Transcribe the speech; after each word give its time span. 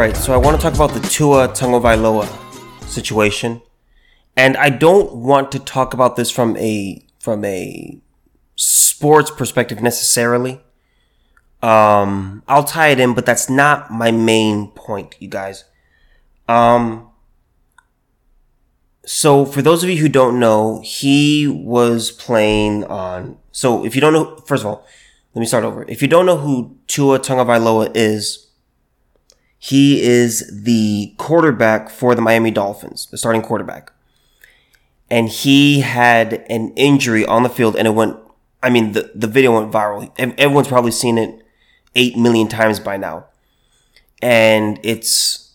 Right, 0.00 0.16
so 0.16 0.32
I 0.32 0.38
want 0.38 0.58
to 0.58 0.62
talk 0.62 0.74
about 0.74 0.94
the 0.94 1.06
Tua 1.06 1.48
Tagovailoa 1.48 2.26
situation, 2.88 3.60
and 4.34 4.56
I 4.56 4.70
don't 4.70 5.14
want 5.14 5.52
to 5.52 5.58
talk 5.58 5.92
about 5.92 6.16
this 6.16 6.30
from 6.30 6.56
a 6.56 7.06
from 7.18 7.44
a 7.44 8.00
sports 8.56 9.30
perspective 9.30 9.82
necessarily. 9.82 10.62
Um, 11.60 12.42
I'll 12.48 12.64
tie 12.64 12.88
it 12.88 12.98
in, 12.98 13.12
but 13.12 13.26
that's 13.26 13.50
not 13.50 13.90
my 13.90 14.10
main 14.10 14.68
point, 14.68 15.16
you 15.18 15.28
guys. 15.28 15.64
Um, 16.48 17.10
so 19.04 19.44
for 19.44 19.60
those 19.60 19.84
of 19.84 19.90
you 19.90 19.98
who 19.98 20.08
don't 20.08 20.40
know, 20.40 20.80
he 20.82 21.46
was 21.46 22.10
playing 22.10 22.84
on. 22.84 23.36
So 23.52 23.84
if 23.84 23.94
you 23.94 24.00
don't 24.00 24.14
know, 24.14 24.36
first 24.46 24.62
of 24.62 24.68
all, 24.68 24.86
let 25.34 25.40
me 25.40 25.46
start 25.46 25.64
over. 25.64 25.84
If 25.88 26.00
you 26.00 26.08
don't 26.08 26.24
know 26.24 26.38
who 26.38 26.78
Tua 26.86 27.18
Tagovailoa 27.18 27.94
is, 27.94 28.46
he 29.62 30.00
is 30.00 30.50
the 30.50 31.14
quarterback 31.18 31.90
for 31.90 32.14
the 32.14 32.22
Miami 32.22 32.50
Dolphins, 32.50 33.06
the 33.10 33.18
starting 33.18 33.42
quarterback. 33.42 33.92
And 35.10 35.28
he 35.28 35.80
had 35.80 36.46
an 36.48 36.72
injury 36.76 37.26
on 37.26 37.42
the 37.42 37.50
field 37.50 37.76
and 37.76 37.86
it 37.86 37.90
went, 37.90 38.16
I 38.62 38.70
mean, 38.70 38.92
the, 38.92 39.12
the 39.14 39.26
video 39.26 39.52
went 39.52 39.70
viral. 39.70 40.10
Everyone's 40.18 40.68
probably 40.68 40.92
seen 40.92 41.18
it 41.18 41.42
8 41.94 42.16
million 42.16 42.48
times 42.48 42.80
by 42.80 42.96
now. 42.96 43.26
And 44.22 44.80
it's, 44.82 45.52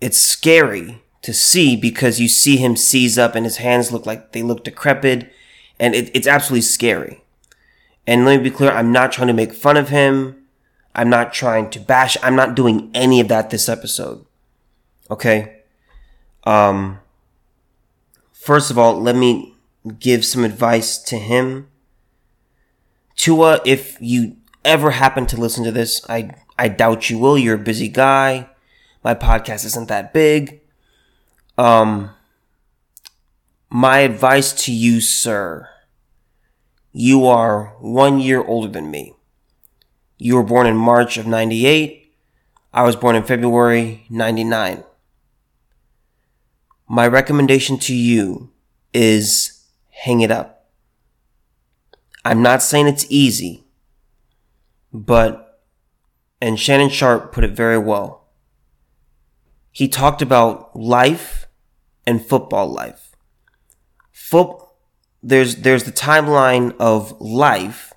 it's 0.00 0.18
scary 0.18 1.02
to 1.22 1.34
see 1.34 1.74
because 1.74 2.20
you 2.20 2.28
see 2.28 2.56
him 2.56 2.76
seize 2.76 3.18
up 3.18 3.34
and 3.34 3.44
his 3.44 3.56
hands 3.56 3.90
look 3.90 4.06
like 4.06 4.30
they 4.30 4.44
look 4.44 4.62
decrepit 4.62 5.32
and 5.80 5.96
it, 5.96 6.08
it's 6.14 6.28
absolutely 6.28 6.62
scary. 6.62 7.24
And 8.06 8.24
let 8.24 8.36
me 8.36 8.44
be 8.44 8.54
clear, 8.54 8.70
I'm 8.70 8.92
not 8.92 9.10
trying 9.10 9.28
to 9.28 9.34
make 9.34 9.52
fun 9.54 9.76
of 9.76 9.88
him. 9.88 10.39
I'm 10.94 11.08
not 11.08 11.32
trying 11.32 11.70
to 11.70 11.80
bash. 11.80 12.16
I'm 12.22 12.36
not 12.36 12.54
doing 12.54 12.90
any 12.94 13.20
of 13.20 13.28
that 13.28 13.50
this 13.50 13.68
episode. 13.68 14.24
Okay. 15.10 15.60
Um, 16.44 17.00
first 18.32 18.70
of 18.70 18.78
all, 18.78 19.00
let 19.00 19.16
me 19.16 19.54
give 19.98 20.24
some 20.24 20.44
advice 20.44 20.98
to 20.98 21.16
him. 21.16 21.68
Tua, 23.16 23.60
if 23.64 23.96
you 24.00 24.36
ever 24.64 24.92
happen 24.92 25.26
to 25.26 25.40
listen 25.40 25.64
to 25.64 25.72
this, 25.72 26.04
I, 26.08 26.30
I 26.58 26.68
doubt 26.68 27.10
you 27.10 27.18
will. 27.18 27.38
You're 27.38 27.56
a 27.56 27.58
busy 27.58 27.88
guy. 27.88 28.48
My 29.04 29.14
podcast 29.14 29.64
isn't 29.64 29.88
that 29.88 30.12
big. 30.12 30.60
Um, 31.56 32.10
my 33.70 33.98
advice 34.00 34.52
to 34.64 34.72
you, 34.72 35.00
sir, 35.00 35.68
you 36.92 37.26
are 37.26 37.76
one 37.80 38.18
year 38.18 38.42
older 38.42 38.68
than 38.68 38.90
me. 38.90 39.14
You 40.22 40.36
were 40.36 40.42
born 40.42 40.66
in 40.66 40.76
March 40.76 41.16
of 41.16 41.26
98. 41.26 42.12
I 42.74 42.82
was 42.82 42.94
born 42.94 43.16
in 43.16 43.22
February 43.22 44.04
99. 44.10 44.84
My 46.86 47.08
recommendation 47.08 47.78
to 47.78 47.94
you 47.94 48.50
is 48.92 49.64
hang 49.88 50.20
it 50.20 50.30
up. 50.30 50.68
I'm 52.22 52.42
not 52.42 52.60
saying 52.60 52.86
it's 52.86 53.06
easy, 53.08 53.64
but, 54.92 55.62
and 56.38 56.60
Shannon 56.60 56.90
Sharpe 56.90 57.32
put 57.32 57.42
it 57.42 57.52
very 57.52 57.78
well. 57.78 58.28
He 59.72 59.88
talked 59.88 60.20
about 60.20 60.76
life 60.76 61.46
and 62.06 62.22
football 62.22 62.70
life. 62.70 63.16
Foot, 64.12 64.54
there's, 65.22 65.56
there's 65.56 65.84
the 65.84 65.92
timeline 65.92 66.76
of 66.78 67.18
life 67.22 67.89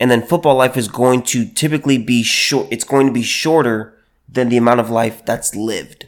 and 0.00 0.10
then 0.10 0.22
football 0.22 0.56
life 0.56 0.78
is 0.78 0.88
going 0.88 1.22
to 1.24 1.44
typically 1.44 1.98
be 1.98 2.22
short. 2.22 2.66
It's 2.70 2.84
going 2.84 3.06
to 3.06 3.12
be 3.12 3.22
shorter 3.22 3.98
than 4.26 4.48
the 4.48 4.56
amount 4.56 4.80
of 4.80 4.88
life 4.88 5.24
that's 5.26 5.54
lived. 5.54 6.06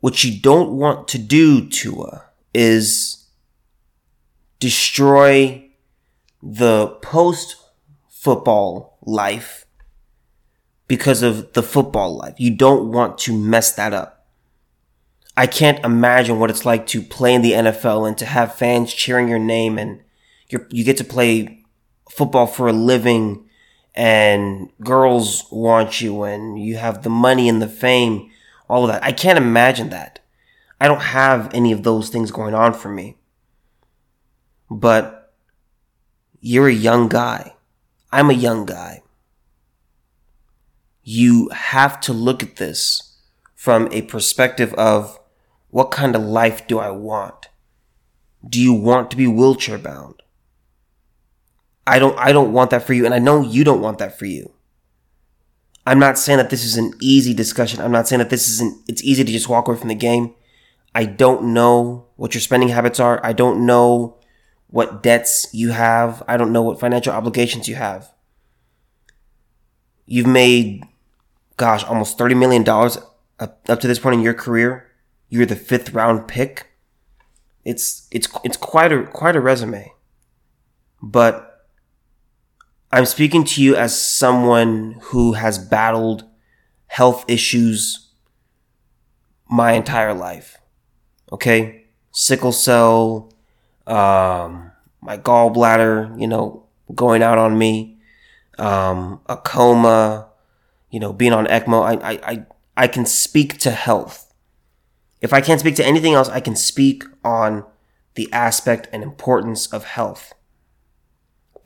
What 0.00 0.24
you 0.24 0.40
don't 0.40 0.70
want 0.70 1.06
to 1.08 1.18
do, 1.18 1.68
Tua, 1.68 2.24
is 2.54 3.26
destroy 4.58 5.68
the 6.42 6.88
post 7.02 7.56
football 8.08 8.98
life 9.02 9.66
because 10.86 11.22
of 11.22 11.52
the 11.52 11.62
football 11.62 12.16
life. 12.16 12.34
You 12.38 12.54
don't 12.54 12.90
want 12.90 13.18
to 13.18 13.36
mess 13.36 13.72
that 13.72 13.92
up. 13.92 14.26
I 15.36 15.46
can't 15.46 15.84
imagine 15.84 16.38
what 16.38 16.50
it's 16.50 16.64
like 16.64 16.86
to 16.88 17.02
play 17.02 17.34
in 17.34 17.42
the 17.42 17.52
NFL 17.52 18.08
and 18.08 18.16
to 18.18 18.24
have 18.24 18.54
fans 18.54 18.94
cheering 18.94 19.28
your 19.28 19.38
name 19.38 19.78
and 19.78 20.00
you 20.48 20.66
you 20.70 20.82
get 20.82 20.96
to 20.96 21.04
play 21.04 21.57
football 22.10 22.46
for 22.46 22.68
a 22.68 22.72
living 22.72 23.48
and 23.94 24.70
girls 24.82 25.46
want 25.50 26.00
you 26.00 26.22
and 26.22 26.62
you 26.62 26.76
have 26.76 27.02
the 27.02 27.10
money 27.10 27.48
and 27.48 27.60
the 27.60 27.68
fame, 27.68 28.30
all 28.68 28.84
of 28.84 28.90
that. 28.90 29.02
I 29.04 29.12
can't 29.12 29.38
imagine 29.38 29.90
that. 29.90 30.20
I 30.80 30.86
don't 30.86 31.02
have 31.02 31.52
any 31.52 31.72
of 31.72 31.82
those 31.82 32.08
things 32.08 32.30
going 32.30 32.54
on 32.54 32.74
for 32.74 32.88
me. 32.88 33.16
But 34.70 35.32
you're 36.40 36.68
a 36.68 36.72
young 36.72 37.08
guy. 37.08 37.54
I'm 38.12 38.30
a 38.30 38.34
young 38.34 38.66
guy. 38.66 39.02
You 41.02 41.48
have 41.48 42.00
to 42.02 42.12
look 42.12 42.42
at 42.42 42.56
this 42.56 43.16
from 43.54 43.88
a 43.90 44.02
perspective 44.02 44.72
of 44.74 45.18
what 45.70 45.90
kind 45.90 46.14
of 46.14 46.22
life 46.22 46.66
do 46.66 46.78
I 46.78 46.90
want? 46.90 47.48
Do 48.48 48.60
you 48.60 48.72
want 48.72 49.10
to 49.10 49.16
be 49.16 49.26
wheelchair 49.26 49.78
bound? 49.78 50.22
I 51.88 51.98
don't 51.98 52.18
I 52.18 52.32
don't 52.32 52.52
want 52.52 52.70
that 52.70 52.82
for 52.82 52.92
you 52.92 53.04
and 53.04 53.14
I 53.14 53.18
know 53.18 53.40
you 53.42 53.64
don't 53.64 53.80
want 53.80 53.98
that 53.98 54.18
for 54.18 54.26
you. 54.26 54.52
I'm 55.86 55.98
not 55.98 56.18
saying 56.18 56.36
that 56.36 56.50
this 56.50 56.64
is 56.64 56.76
an 56.76 56.92
easy 57.00 57.32
discussion. 57.32 57.80
I'm 57.80 57.92
not 57.92 58.06
saying 58.06 58.18
that 58.18 58.30
this 58.30 58.46
isn't 58.48 58.82
it's 58.88 59.02
easy 59.02 59.24
to 59.24 59.32
just 59.32 59.48
walk 59.48 59.68
away 59.68 59.78
from 59.78 59.88
the 59.88 59.94
game. 59.94 60.34
I 60.94 61.06
don't 61.06 61.54
know 61.54 62.06
what 62.16 62.34
your 62.34 62.42
spending 62.42 62.68
habits 62.68 63.00
are. 63.00 63.24
I 63.24 63.32
don't 63.32 63.64
know 63.64 64.18
what 64.66 65.02
debts 65.02 65.48
you 65.52 65.70
have. 65.70 66.22
I 66.28 66.36
don't 66.36 66.52
know 66.52 66.62
what 66.62 66.78
financial 66.78 67.12
obligations 67.12 67.68
you 67.68 67.76
have. 67.76 68.12
You've 70.04 70.26
made 70.26 70.84
gosh, 71.56 71.84
almost 71.84 72.18
30 72.18 72.34
million 72.34 72.64
dollars 72.64 72.98
up, 73.40 73.60
up 73.68 73.80
to 73.80 73.88
this 73.88 73.98
point 73.98 74.14
in 74.14 74.22
your 74.22 74.34
career. 74.34 74.86
You're 75.30 75.46
the 75.46 75.56
fifth 75.56 75.92
round 75.92 76.28
pick. 76.28 76.66
It's 77.64 78.08
it's 78.10 78.28
it's 78.44 78.56
quite 78.56 78.92
a 78.92 79.04
quite 79.04 79.36
a 79.36 79.40
resume. 79.40 79.92
But 81.02 81.47
I'm 82.90 83.04
speaking 83.04 83.44
to 83.44 83.62
you 83.62 83.76
as 83.76 84.00
someone 84.00 84.98
who 85.02 85.34
has 85.34 85.58
battled 85.58 86.24
health 86.86 87.24
issues 87.28 88.08
my 89.50 89.72
entire 89.72 90.14
life. 90.14 90.58
Okay? 91.30 91.84
Sickle 92.12 92.52
cell, 92.52 93.32
um, 93.86 94.72
my 95.02 95.18
gallbladder, 95.18 96.18
you 96.18 96.26
know, 96.26 96.66
going 96.94 97.22
out 97.22 97.36
on 97.36 97.58
me, 97.58 97.98
um, 98.58 99.20
a 99.26 99.36
coma, 99.36 100.28
you 100.90 100.98
know, 100.98 101.12
being 101.12 101.34
on 101.34 101.46
ECMO. 101.46 101.82
I, 101.82 102.12
I, 102.12 102.20
I, 102.22 102.46
I 102.76 102.86
can 102.86 103.04
speak 103.04 103.58
to 103.58 103.70
health. 103.70 104.32
If 105.20 105.32
I 105.34 105.42
can't 105.42 105.60
speak 105.60 105.76
to 105.76 105.84
anything 105.84 106.14
else, 106.14 106.28
I 106.30 106.40
can 106.40 106.56
speak 106.56 107.04
on 107.22 107.64
the 108.14 108.32
aspect 108.32 108.88
and 108.92 109.02
importance 109.02 109.66
of 109.66 109.84
health. 109.84 110.32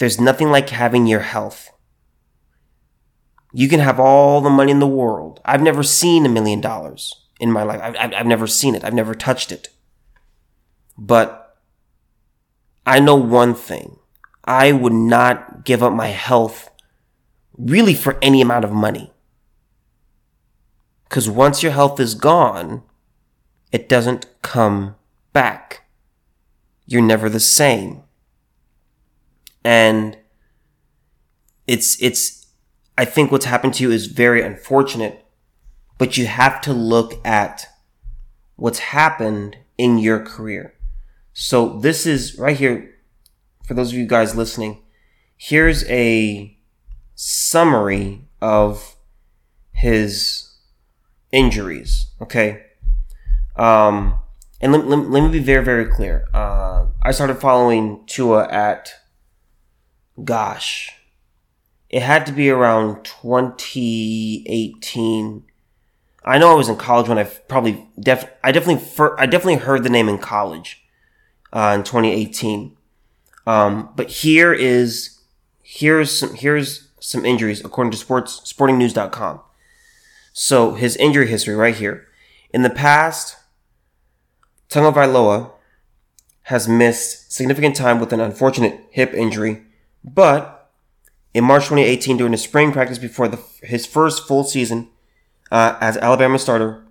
There's 0.03 0.21
nothing 0.21 0.51
like 0.51 0.71
having 0.71 1.07
your 1.07 1.21
health. 1.21 1.71
You 3.53 3.69
can 3.69 3.79
have 3.79 4.01
all 4.01 4.41
the 4.41 4.51
money 4.51 4.73
in 4.73 4.81
the 4.81 4.87
world. 4.89 5.41
I've 5.45 5.63
never 5.63 5.85
seen 5.85 6.27
a 6.27 6.29
million 6.29 6.61
dollars 6.61 7.29
in 7.39 7.53
my 7.53 7.63
life. 7.63 7.81
I've, 7.81 8.13
I've 8.13 8.27
never 8.27 8.49
seen 8.49 8.75
it. 8.75 8.83
I've 8.83 8.95
never 8.95 9.15
touched 9.15 9.53
it. 9.53 9.69
But 10.99 11.57
I 12.85 12.99
know 12.99 13.15
one 13.15 13.55
thing. 13.55 14.01
I 14.45 14.73
would 14.73 14.93
not 14.93 15.65
give 15.65 15.85
up 15.85 15.93
my 15.93 16.09
health 16.09 16.69
really 17.57 17.95
for 17.95 18.19
any 18.21 18.41
amount 18.41 18.65
of 18.65 18.73
money. 18.73 19.13
Because 21.05 21.31
once 21.31 21.63
your 21.63 21.71
health 21.71 22.01
is 22.01 22.17
gone, 22.17 22.83
it 23.71 23.89
doesn't 23.89 24.27
come 24.43 24.97
back. 25.33 25.87
You're 26.87 27.03
never 27.03 27.29
the 27.29 27.39
same 27.39 28.03
and 29.65 30.17
it's 31.67 32.01
it's 32.03 32.47
I 32.99 33.05
think 33.05 33.33
what's 33.33 33.47
happened 33.47 33.75
to 33.75 33.83
you 33.83 33.91
is 33.91 34.07
very 34.07 34.43
unfortunate, 34.43 35.25
but 35.99 36.17
you 36.17 36.27
have 36.27 36.61
to 36.63 36.73
look 36.73 37.15
at 37.27 37.67
what's 38.57 38.79
happened 38.79 39.57
in 39.79 39.99
your 39.99 40.21
career. 40.21 40.75
So 41.33 41.79
this 41.79 42.07
is 42.07 42.39
right 42.39 42.57
here 42.57 42.95
for 43.65 43.75
those 43.75 43.93
of 43.93 43.99
you 43.99 44.07
guys 44.07 44.37
listening. 44.37 44.83
Here's 45.37 45.85
a 45.89 46.57
summary 47.15 48.29
of 48.41 48.97
his 49.73 50.51
injuries. 51.33 52.07
Okay. 52.21 52.65
Um, 53.57 54.19
and 54.61 54.73
let, 54.73 54.87
let, 54.87 55.11
let 55.11 55.23
me 55.23 55.31
be 55.31 55.39
very, 55.39 55.65
very 55.65 55.87
clear. 55.87 56.27
Uh, 56.33 56.87
I 57.03 57.11
started 57.11 57.37
following 57.37 58.05
Tua 58.07 58.49
at 58.49 58.93
gosh, 60.23 60.95
it 61.89 62.03
had 62.03 62.27
to 62.27 62.33
be 62.33 62.51
around 62.51 63.05
2018, 63.05 65.45
I 66.25 66.39
know 66.39 66.53
I 66.53 66.55
was 66.55 66.69
in 66.69 66.77
college 66.77 67.09
when 67.09 67.19
I 67.19 67.25
probably 67.25 67.89
def 67.99 68.31
I 68.45 68.53
definitely 68.53 68.85
fir- 68.85 69.19
I 69.19 69.27
definitely 69.27 69.57
heard 69.57 69.83
the 69.83 69.91
name 69.91 70.09
in 70.09 70.19
college 70.19 70.85
uh, 71.53 71.73
in 71.75 71.83
2018. 71.83 72.77
Um, 73.47 73.91
but 73.97 74.09
here 74.09 74.53
is 74.53 75.21
here's 75.63 76.17
some 76.17 76.35
here's 76.35 76.89
some 77.01 77.25
injuries 77.25 77.65
according 77.65 77.91
to 77.91 77.97
sports 77.97 78.41
sportingnews.com. 78.41 79.41
So 80.33 80.75
his 80.75 80.97
injury 80.97 81.27
history 81.27 81.55
right 81.55 81.75
here. 81.75 82.07
In 82.55 82.63
the 82.63 82.71
past, 82.71 83.37
Tagovailoa 84.69 85.51
has 86.43 86.69
missed 86.69 87.33
significant 87.33 87.75
time 87.75 87.99
with 87.99 88.13
an 88.13 88.21
unfortunate 88.21 88.81
hip 88.91 89.13
injury, 89.13 89.63
but 90.05 90.71
in 91.35 91.45
March 91.45 91.65
2018, 91.65 92.17
during 92.17 92.35
a 92.35 92.39
spring 92.39 92.73
practice 92.73 92.99
before 92.99 93.29
the, 93.29 93.41
his 93.63 93.87
first 93.87 94.27
full 94.27 94.45
season 94.45 94.89
uh, 95.51 95.77
as 95.81 95.97
Alabama 95.97 96.39
starter, 96.39 96.85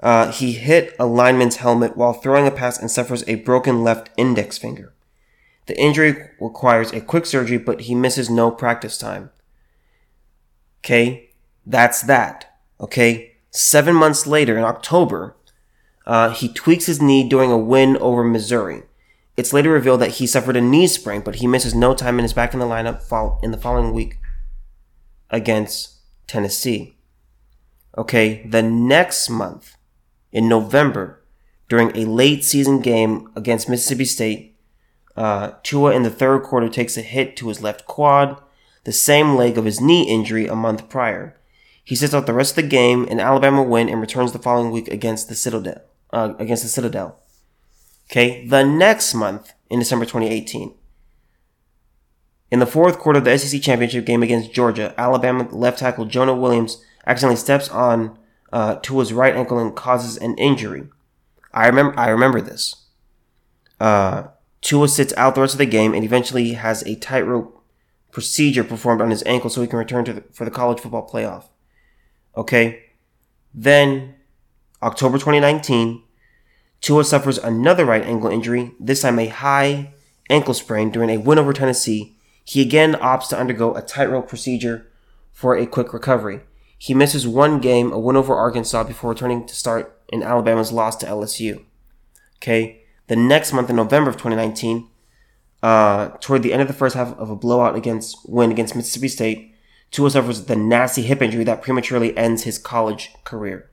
uh, 0.00 0.30
he 0.30 0.52
hit 0.52 0.94
a 0.98 1.06
lineman's 1.06 1.56
helmet 1.56 1.96
while 1.96 2.12
throwing 2.12 2.46
a 2.46 2.50
pass 2.50 2.78
and 2.78 2.90
suffers 2.90 3.24
a 3.26 3.36
broken 3.36 3.82
left 3.82 4.10
index 4.16 4.58
finger. 4.58 4.92
The 5.66 5.78
injury 5.80 6.16
requires 6.40 6.92
a 6.92 7.00
quick 7.00 7.26
surgery, 7.26 7.58
but 7.58 7.82
he 7.82 7.94
misses 7.94 8.30
no 8.30 8.50
practice 8.50 8.98
time. 8.98 9.30
Okay, 10.80 11.30
that's 11.64 12.02
that. 12.02 12.58
Okay, 12.80 13.36
seven 13.50 13.94
months 13.94 14.26
later 14.26 14.56
in 14.56 14.64
October, 14.64 15.34
uh, 16.06 16.30
he 16.30 16.52
tweaks 16.52 16.86
his 16.86 17.02
knee 17.02 17.28
during 17.28 17.50
a 17.50 17.58
win 17.58 17.96
over 17.96 18.22
Missouri. 18.22 18.82
It's 19.36 19.52
later 19.52 19.70
revealed 19.70 20.00
that 20.00 20.12
he 20.12 20.26
suffered 20.26 20.56
a 20.56 20.60
knee 20.60 20.86
sprain, 20.86 21.20
but 21.20 21.36
he 21.36 21.46
misses 21.46 21.74
no 21.74 21.94
time 21.94 22.18
and 22.18 22.24
is 22.24 22.32
back 22.32 22.54
in 22.54 22.60
the 22.60 22.66
lineup 22.66 23.02
in 23.42 23.50
the 23.50 23.58
following 23.58 23.92
week 23.92 24.18
against 25.30 25.96
Tennessee. 26.26 26.96
Okay, 27.98 28.46
the 28.46 28.62
next 28.62 29.28
month, 29.28 29.76
in 30.32 30.48
November, 30.48 31.22
during 31.68 31.94
a 31.96 32.04
late 32.06 32.44
season 32.44 32.80
game 32.80 33.30
against 33.36 33.68
Mississippi 33.68 34.04
State, 34.04 34.56
uh, 35.16 35.52
Tua 35.62 35.92
in 35.92 36.02
the 36.02 36.10
third 36.10 36.42
quarter 36.42 36.68
takes 36.68 36.96
a 36.96 37.02
hit 37.02 37.36
to 37.36 37.48
his 37.48 37.62
left 37.62 37.86
quad, 37.86 38.40
the 38.84 38.92
same 38.92 39.34
leg 39.34 39.58
of 39.58 39.64
his 39.64 39.80
knee 39.80 40.08
injury 40.08 40.46
a 40.46 40.54
month 40.54 40.88
prior. 40.88 41.36
He 41.82 41.96
sits 41.96 42.14
out 42.14 42.26
the 42.26 42.34
rest 42.34 42.52
of 42.52 42.64
the 42.64 42.68
game, 42.68 43.06
and 43.08 43.20
Alabama 43.20 43.62
win 43.62 43.88
and 43.88 44.00
returns 44.00 44.32
the 44.32 44.38
following 44.38 44.70
week 44.72 44.88
against 44.88 45.28
the 45.28 45.34
Citadel. 45.34 45.82
Uh, 46.10 46.34
against 46.38 46.62
the 46.62 46.68
Citadel. 46.68 47.18
Okay, 48.10 48.46
the 48.46 48.62
next 48.62 49.14
month 49.14 49.52
in 49.68 49.78
December 49.78 50.04
2018. 50.04 50.74
In 52.50 52.60
the 52.60 52.66
fourth 52.66 52.98
quarter 52.98 53.18
of 53.18 53.24
the 53.24 53.36
SEC 53.36 53.60
championship 53.60 54.06
game 54.06 54.22
against 54.22 54.52
Georgia, 54.52 54.94
Alabama 54.96 55.48
left 55.50 55.80
tackle 55.80 56.04
Jonah 56.04 56.34
Williams 56.34 56.82
accidentally 57.06 57.36
steps 57.36 57.68
on 57.68 58.16
uh, 58.52 58.76
Tua's 58.76 59.12
right 59.12 59.34
ankle 59.34 59.58
and 59.58 59.74
causes 59.74 60.16
an 60.16 60.36
injury. 60.38 60.88
I 61.52 61.66
remember. 61.66 61.98
I 61.98 62.08
remember 62.08 62.40
this. 62.40 62.86
Uh, 63.80 64.28
Tua 64.60 64.88
sits 64.88 65.12
out 65.16 65.34
the 65.34 65.40
rest 65.40 65.54
of 65.54 65.58
the 65.58 65.66
game 65.66 65.94
and 65.94 66.04
eventually 66.04 66.52
has 66.52 66.82
a 66.82 66.96
tightrope 66.96 67.62
procedure 68.10 68.64
performed 68.64 69.00
on 69.00 69.10
his 69.10 69.22
ankle 69.24 69.50
so 69.50 69.60
he 69.60 69.66
can 69.66 69.78
return 69.78 70.04
to 70.04 70.12
the, 70.12 70.24
for 70.32 70.44
the 70.44 70.50
college 70.50 70.80
football 70.80 71.08
playoff. 71.08 71.44
Okay. 72.36 72.84
Then, 73.52 74.14
October 74.82 75.18
2019, 75.18 76.02
Tua 76.86 77.02
suffers 77.02 77.38
another 77.38 77.84
right 77.84 78.04
ankle 78.04 78.30
injury, 78.30 78.70
this 78.78 79.02
time 79.02 79.18
a 79.18 79.26
high 79.26 79.92
ankle 80.30 80.54
sprain 80.54 80.92
during 80.92 81.10
a 81.10 81.18
win 81.18 81.36
over 81.36 81.52
Tennessee. 81.52 82.16
He 82.44 82.62
again 82.62 82.94
opts 82.94 83.28
to 83.30 83.36
undergo 83.36 83.74
a 83.74 83.82
tightrope 83.82 84.28
procedure 84.28 84.86
for 85.32 85.56
a 85.56 85.66
quick 85.66 85.92
recovery. 85.92 86.42
He 86.78 86.94
misses 86.94 87.26
one 87.26 87.58
game, 87.58 87.90
a 87.90 87.98
win 87.98 88.14
over 88.14 88.36
Arkansas, 88.36 88.84
before 88.84 89.10
returning 89.10 89.48
to 89.48 89.54
start 89.56 90.00
in 90.10 90.22
Alabama's 90.22 90.70
loss 90.70 90.94
to 90.98 91.06
LSU. 91.06 91.64
Okay, 92.36 92.84
the 93.08 93.16
next 93.16 93.52
month 93.52 93.68
in 93.68 93.74
November 93.74 94.10
of 94.10 94.16
2019, 94.16 94.88
uh, 95.64 96.10
toward 96.20 96.44
the 96.44 96.52
end 96.52 96.62
of 96.62 96.68
the 96.68 96.72
first 96.72 96.94
half 96.94 97.18
of 97.18 97.30
a 97.30 97.34
blowout 97.34 97.74
against 97.74 98.16
win 98.30 98.52
against 98.52 98.76
Mississippi 98.76 99.08
State, 99.08 99.56
Tua 99.90 100.08
suffers 100.08 100.44
the 100.44 100.54
nasty 100.54 101.02
hip 101.02 101.20
injury 101.20 101.42
that 101.42 101.62
prematurely 101.62 102.16
ends 102.16 102.44
his 102.44 102.58
college 102.58 103.10
career. 103.24 103.70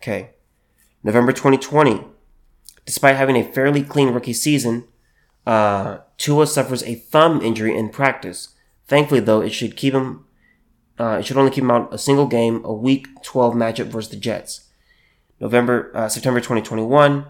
Okay, 0.00 0.30
November 1.02 1.32
2020, 1.32 2.04
despite 2.84 3.16
having 3.16 3.36
a 3.36 3.52
fairly 3.52 3.82
clean 3.82 4.10
rookie 4.10 4.32
season, 4.32 4.84
uh, 5.46 5.98
Tua 6.18 6.46
suffers 6.46 6.82
a 6.82 6.94
thumb 6.94 7.40
injury 7.42 7.76
in 7.76 7.88
practice. 7.88 8.54
Thankfully, 8.86 9.20
though, 9.20 9.40
it 9.40 9.50
should 9.50 9.76
keep 9.76 9.94
him 9.94 10.24
uh, 11.00 11.16
it 11.18 11.24
should 11.24 11.38
only 11.38 11.50
keep 11.50 11.64
him 11.64 11.70
out 11.70 11.92
a 11.94 11.96
single 11.96 12.26
game, 12.26 12.62
a 12.62 12.74
Week 12.74 13.08
12 13.22 13.54
matchup 13.54 13.86
versus 13.86 14.10
the 14.10 14.18
Jets. 14.18 14.68
November, 15.40 15.90
uh, 15.94 16.10
September 16.10 16.40
2021, 16.40 17.24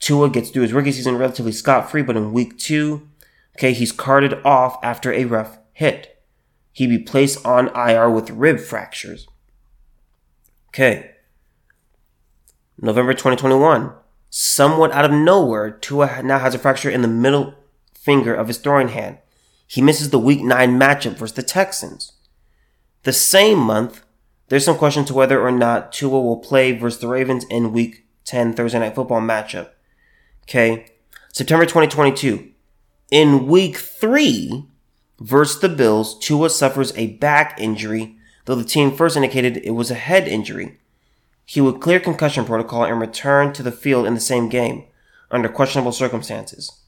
Tua 0.00 0.28
gets 0.28 0.50
through 0.50 0.62
his 0.62 0.72
rookie 0.72 0.90
season 0.90 1.16
relatively 1.16 1.52
scot 1.52 1.88
free, 1.88 2.02
but 2.02 2.16
in 2.16 2.32
Week 2.32 2.58
2, 2.58 3.08
okay, 3.56 3.72
he's 3.72 3.92
carted 3.92 4.34
off 4.44 4.76
after 4.82 5.12
a 5.12 5.24
rough 5.24 5.58
hit. 5.72 6.20
He'd 6.72 6.88
be 6.88 6.98
placed 6.98 7.46
on 7.46 7.68
IR 7.76 8.10
with 8.10 8.28
rib 8.30 8.58
fractures. 8.58 9.28
Okay. 10.70 11.12
November 12.76 13.14
2021, 13.14 13.92
somewhat 14.38 14.92
out 14.92 15.06
of 15.06 15.10
nowhere, 15.12 15.70
Tua 15.70 16.22
now 16.22 16.38
has 16.38 16.54
a 16.54 16.58
fracture 16.58 16.90
in 16.90 17.00
the 17.00 17.08
middle 17.08 17.54
finger 17.94 18.34
of 18.34 18.48
his 18.48 18.58
throwing 18.58 18.88
hand. 18.88 19.16
He 19.66 19.80
misses 19.80 20.10
the 20.10 20.18
Week 20.18 20.42
9 20.42 20.78
matchup 20.78 21.16
versus 21.16 21.36
the 21.36 21.42
Texans. 21.42 22.12
The 23.04 23.14
same 23.14 23.58
month, 23.58 24.04
there's 24.48 24.66
some 24.66 24.76
question 24.76 25.06
to 25.06 25.14
whether 25.14 25.40
or 25.40 25.50
not 25.50 25.90
Tua 25.90 26.20
will 26.20 26.36
play 26.36 26.72
versus 26.72 27.00
the 27.00 27.08
Ravens 27.08 27.46
in 27.48 27.72
Week 27.72 28.04
10 28.26 28.52
Thursday 28.52 28.78
Night 28.78 28.94
Football 28.94 29.22
matchup. 29.22 29.70
Okay, 30.42 30.86
September 31.32 31.64
2022. 31.64 32.50
In 33.10 33.46
Week 33.46 33.78
3 33.78 34.66
versus 35.18 35.62
the 35.62 35.70
Bills, 35.70 36.18
Tua 36.18 36.50
suffers 36.50 36.92
a 36.94 37.06
back 37.06 37.58
injury, 37.58 38.16
though 38.44 38.54
the 38.54 38.64
team 38.64 38.94
first 38.94 39.16
indicated 39.16 39.56
it 39.56 39.70
was 39.70 39.90
a 39.90 39.94
head 39.94 40.28
injury. 40.28 40.78
He 41.46 41.60
would 41.60 41.80
clear 41.80 42.00
concussion 42.00 42.44
protocol 42.44 42.84
and 42.84 43.00
return 43.00 43.52
to 43.54 43.62
the 43.62 43.72
field 43.72 44.04
in 44.04 44.14
the 44.14 44.20
same 44.20 44.48
game 44.48 44.84
under 45.30 45.48
questionable 45.48 45.92
circumstances. 45.92 46.80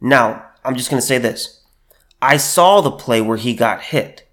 Now, 0.00 0.46
I'm 0.64 0.76
just 0.76 0.90
going 0.90 1.00
to 1.00 1.06
say 1.06 1.18
this. 1.18 1.62
I 2.20 2.36
saw 2.36 2.80
the 2.80 2.90
play 2.90 3.20
where 3.20 3.36
he 3.36 3.54
got 3.54 3.82
hit. 3.82 4.28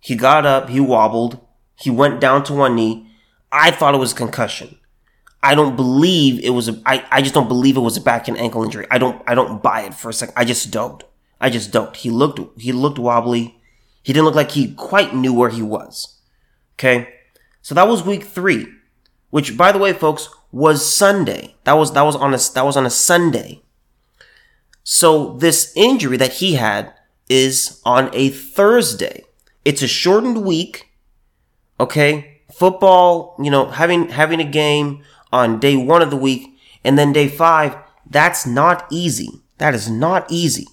He 0.00 0.16
got 0.16 0.46
up, 0.46 0.70
he 0.70 0.80
wobbled, 0.80 1.38
he 1.76 1.90
went 1.90 2.20
down 2.20 2.42
to 2.44 2.54
one 2.54 2.74
knee. 2.74 3.10
I 3.52 3.70
thought 3.70 3.94
it 3.94 3.98
was 3.98 4.14
concussion. 4.14 4.78
I 5.42 5.54
don't 5.54 5.76
believe 5.76 6.42
it 6.42 6.50
was 6.50 6.68
a 6.68 6.80
I, 6.86 7.04
I 7.10 7.20
just 7.20 7.34
don't 7.34 7.48
believe 7.48 7.76
it 7.76 7.80
was 7.80 7.96
a 7.96 8.00
back 8.00 8.28
and 8.28 8.38
ankle 8.38 8.62
injury. 8.62 8.86
I 8.90 8.98
don't 8.98 9.20
I 9.26 9.34
don't 9.34 9.62
buy 9.62 9.82
it 9.82 9.94
for 9.94 10.08
a 10.08 10.12
second. 10.12 10.34
I 10.36 10.44
just 10.44 10.70
don't. 10.70 11.02
I 11.40 11.50
just 11.50 11.72
don't. 11.72 11.94
He 11.96 12.10
looked 12.10 12.60
he 12.60 12.72
looked 12.72 12.98
wobbly. 12.98 13.60
He 14.02 14.12
didn't 14.12 14.24
look 14.24 14.36
like 14.36 14.52
he 14.52 14.74
quite 14.74 15.14
knew 15.14 15.34
where 15.34 15.50
he 15.50 15.62
was. 15.62 16.20
Okay? 16.76 17.12
So 17.62 17.74
that 17.74 17.88
was 17.88 18.02
week 18.02 18.24
3, 18.24 18.66
which 19.30 19.56
by 19.56 19.72
the 19.72 19.78
way 19.78 19.92
folks 19.92 20.28
was 20.50 20.94
Sunday. 20.94 21.54
That 21.64 21.74
was 21.74 21.92
that 21.92 22.02
was 22.02 22.16
on 22.16 22.34
a 22.34 22.38
that 22.54 22.64
was 22.64 22.76
on 22.76 22.84
a 22.84 22.90
Sunday. 22.90 23.62
So 24.84 25.34
this 25.34 25.72
injury 25.76 26.16
that 26.16 26.34
he 26.34 26.54
had 26.54 26.92
is 27.28 27.80
on 27.84 28.10
a 28.12 28.30
Thursday. 28.30 29.24
It's 29.64 29.82
a 29.82 29.88
shortened 29.88 30.44
week. 30.44 30.90
Okay. 31.78 32.42
Football, 32.52 33.36
you 33.42 33.50
know, 33.50 33.66
having, 33.70 34.10
having 34.10 34.40
a 34.40 34.44
game 34.44 35.02
on 35.32 35.58
day 35.58 35.76
one 35.76 36.02
of 36.02 36.10
the 36.10 36.16
week 36.16 36.58
and 36.84 36.98
then 36.98 37.12
day 37.12 37.28
five, 37.28 37.76
that's 38.08 38.44
not 38.44 38.86
easy. 38.90 39.30
That 39.58 39.74
is 39.74 39.88
not 39.88 40.30
easy. 40.30 40.66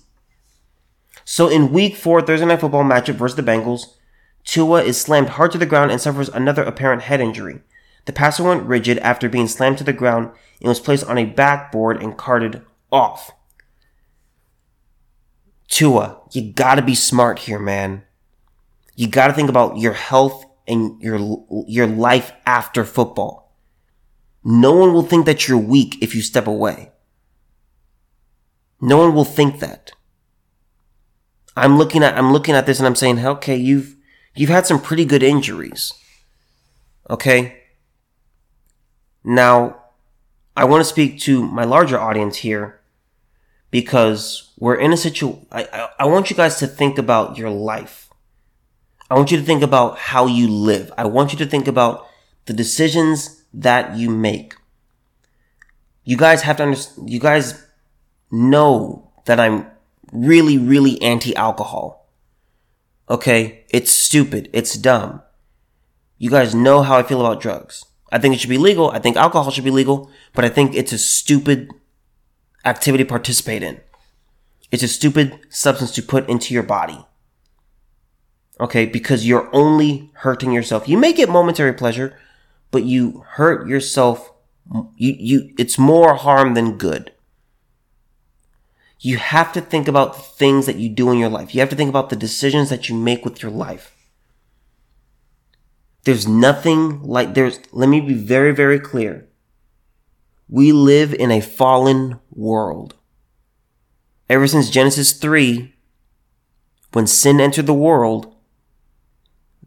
So 1.23 1.47
in 1.47 1.71
week 1.71 1.95
four, 1.95 2.21
Thursday 2.21 2.45
night 2.45 2.59
football 2.59 2.83
matchup 2.83 3.15
versus 3.15 3.37
the 3.37 3.43
Bengals, 3.43 3.93
Tua 4.43 4.83
is 4.83 4.99
slammed 4.99 5.29
hard 5.29 5.51
to 5.51 5.57
the 5.57 5.65
ground 5.65 5.91
and 5.91 6.01
suffers 6.01 6.29
another 6.29 6.63
apparent 6.63 7.03
head 7.03 7.21
injury. 7.21 7.61
The 8.05 8.13
passer 8.13 8.43
went 8.43 8.63
rigid 8.63 8.97
after 8.99 9.29
being 9.29 9.47
slammed 9.47 9.77
to 9.79 9.83
the 9.83 9.93
ground 9.93 10.31
and 10.59 10.69
was 10.69 10.79
placed 10.79 11.05
on 11.05 11.17
a 11.17 11.25
backboard 11.25 12.01
and 12.01 12.17
carted 12.17 12.63
off. 12.91 13.31
Tua, 15.67 16.21
you 16.31 16.51
gotta 16.51 16.81
be 16.81 16.95
smart 16.95 17.39
here, 17.39 17.59
man 17.59 18.03
you 18.99 19.07
got 19.07 19.27
to 19.27 19.33
think 19.33 19.47
about 19.47 19.77
your 19.77 19.93
health 19.93 20.43
and 20.67 21.01
your 21.01 21.45
your 21.69 21.87
life 21.87 22.33
after 22.45 22.83
football. 22.83 23.55
No 24.43 24.73
one 24.73 24.91
will 24.91 25.03
think 25.03 25.25
that 25.25 25.47
you're 25.47 25.57
weak 25.57 25.97
if 26.01 26.13
you 26.13 26.21
step 26.21 26.47
away. 26.47 26.91
No 28.81 28.97
one 28.97 29.15
will 29.15 29.23
think 29.23 29.61
that. 29.61 29.93
I'm 31.55 31.77
looking 31.77 32.03
at 32.03 32.17
I'm 32.17 32.33
looking 32.33 32.55
at 32.55 32.65
this 32.65 32.77
and 32.79 32.85
I'm 32.85 32.97
saying, 32.97 33.25
okay, 33.25 33.55
you've 33.55 33.95
you've 34.39 34.49
had 34.49 34.65
some 34.65 34.79
pretty 34.79 35.03
good 35.03 35.21
injuries. 35.21 35.93
Okay? 37.09 37.57
Now, 39.23 39.83
I 40.55 40.63
want 40.63 40.79
to 40.81 40.85
speak 40.85 41.19
to 41.21 41.43
my 41.43 41.65
larger 41.65 41.99
audience 41.99 42.37
here 42.37 42.79
because 43.69 44.53
we're 44.57 44.75
in 44.75 44.93
a 44.93 44.97
situation 44.97 45.45
I, 45.51 45.89
I, 45.99 46.05
want 46.05 46.29
you 46.29 46.35
guys 46.35 46.57
to 46.59 46.67
think 46.67 46.97
about 46.97 47.37
your 47.37 47.49
life 47.49 48.09
I 49.11 49.15
want 49.15 49.31
you 49.31 49.37
to 49.37 49.43
think 49.43 49.63
about 49.63 49.97
how 49.97 50.27
you 50.27 50.47
live. 50.47 50.91
I 50.97 51.05
want 51.05 51.31
you 51.33 51.37
to 51.39 51.45
think 51.45 51.67
about 51.67 52.05
the 52.45 52.53
decisions 52.53 53.43
that 53.53 53.97
you 53.97 54.09
make. 54.09 54.53
You 56.03 56.15
guys 56.15 56.43
have 56.43 56.57
to 56.57 56.63
understand, 56.63 57.09
you 57.09 57.19
guys 57.19 57.65
know 58.31 59.11
that 59.25 59.39
I'm 59.39 59.65
really, 60.11 60.57
really 60.59 61.01
anti 61.01 61.35
alcohol. 61.35 61.98
Okay? 63.09 63.65
It's 63.69 63.91
stupid. 63.91 64.49
It's 64.53 64.75
dumb. 64.75 65.21
You 66.17 66.29
guys 66.29 66.53
know 66.53 66.81
how 66.83 66.97
I 66.97 67.03
feel 67.03 67.25
about 67.25 67.41
drugs. 67.41 67.85
I 68.11 68.19
think 68.19 68.35
it 68.35 68.39
should 68.39 68.49
be 68.49 68.57
legal. 68.57 68.91
I 68.91 68.99
think 68.99 69.15
alcohol 69.15 69.51
should 69.51 69.63
be 69.63 69.71
legal, 69.71 70.09
but 70.33 70.43
I 70.43 70.49
think 70.49 70.75
it's 70.75 70.91
a 70.91 70.97
stupid 70.97 71.69
activity 72.65 73.03
to 73.03 73.09
participate 73.09 73.63
in. 73.63 73.79
It's 74.71 74.83
a 74.83 74.87
stupid 74.87 75.39
substance 75.49 75.91
to 75.93 76.03
put 76.03 76.29
into 76.29 76.53
your 76.53 76.63
body. 76.63 77.05
Okay, 78.59 78.85
because 78.85 79.25
you're 79.25 79.49
only 79.55 80.11
hurting 80.15 80.51
yourself. 80.51 80.87
You 80.87 80.97
may 80.97 81.13
get 81.13 81.29
momentary 81.29 81.73
pleasure, 81.73 82.17
but 82.71 82.83
you 82.83 83.23
hurt 83.35 83.67
yourself. 83.67 84.31
You, 84.97 85.15
you, 85.17 85.53
it's 85.57 85.77
more 85.77 86.15
harm 86.15 86.53
than 86.53 86.77
good. 86.77 87.11
You 88.99 89.17
have 89.17 89.53
to 89.53 89.61
think 89.61 89.87
about 89.87 90.15
the 90.15 90.21
things 90.21 90.65
that 90.65 90.75
you 90.75 90.89
do 90.89 91.09
in 91.11 91.17
your 91.17 91.29
life. 91.29 91.55
You 91.55 91.61
have 91.61 91.69
to 91.69 91.75
think 91.75 91.89
about 91.89 92.09
the 92.09 92.15
decisions 92.15 92.69
that 92.69 92.89
you 92.89 92.95
make 92.95 93.23
with 93.23 93.41
your 93.41 93.51
life. 93.51 93.95
There's 96.03 96.27
nothing 96.27 97.03
like 97.03 97.33
there's, 97.33 97.59
let 97.71 97.87
me 97.87 98.01
be 98.01 98.13
very, 98.13 98.53
very 98.53 98.79
clear. 98.79 99.27
We 100.49 100.71
live 100.71 101.13
in 101.13 101.31
a 101.31 101.41
fallen 101.41 102.19
world. 102.31 102.95
Ever 104.29 104.47
since 104.47 104.69
Genesis 104.69 105.13
3, 105.13 105.73
when 106.91 107.07
sin 107.07 107.39
entered 107.39 107.67
the 107.67 107.73
world, 107.73 108.35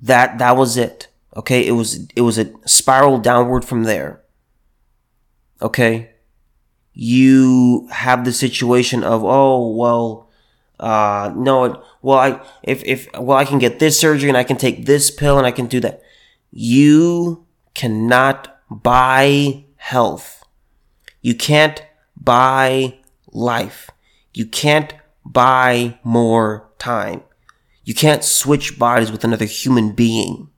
that, 0.01 0.39
that 0.39 0.57
was 0.57 0.77
it. 0.77 1.09
Okay. 1.37 1.67
It 1.67 1.73
was, 1.73 2.07
it 2.15 2.23
was 2.23 2.39
a 2.39 2.53
spiral 2.67 3.19
downward 3.19 3.65
from 3.65 3.85
there. 3.85 4.23
Okay. 5.61 6.12
You 6.95 7.89
have 7.91 8.25
the 8.25 8.33
situation 8.33 9.03
of, 9.03 9.25
oh, 9.25 9.71
well, 9.71 10.29
uh, 10.79 11.33
no, 11.35 11.65
it, 11.65 11.81
well, 12.03 12.19
I, 12.19 12.41
if, 12.63 12.83
if, 12.85 13.09
well, 13.19 13.39
I 13.39 13.45
can 13.45 13.59
get 13.59 13.79
this 13.79 13.99
surgery 13.99 14.29
and 14.29 14.37
I 14.37 14.45
can 14.45 14.57
take 14.57 14.87
this 14.87 15.11
pill 15.11 15.39
and 15.39 15.47
I 15.47 15.53
can 15.53 15.67
do 15.67 15.81
that. 15.81 16.03
You 16.51 17.47
cannot 17.75 18.61
buy 18.69 19.65
health. 19.77 20.45
You 21.23 21.35
can't 21.35 21.83
buy 22.17 22.99
life. 23.33 23.91
You 24.35 24.47
can't 24.47 24.93
buy 25.25 25.99
more 26.03 26.69
time. 26.79 27.23
You 27.85 27.95
can't 27.95 28.23
switch 28.23 28.79
bodies 28.79 29.11
with 29.11 29.25
another 29.25 29.45
human 29.45 29.93
being. 29.93 30.49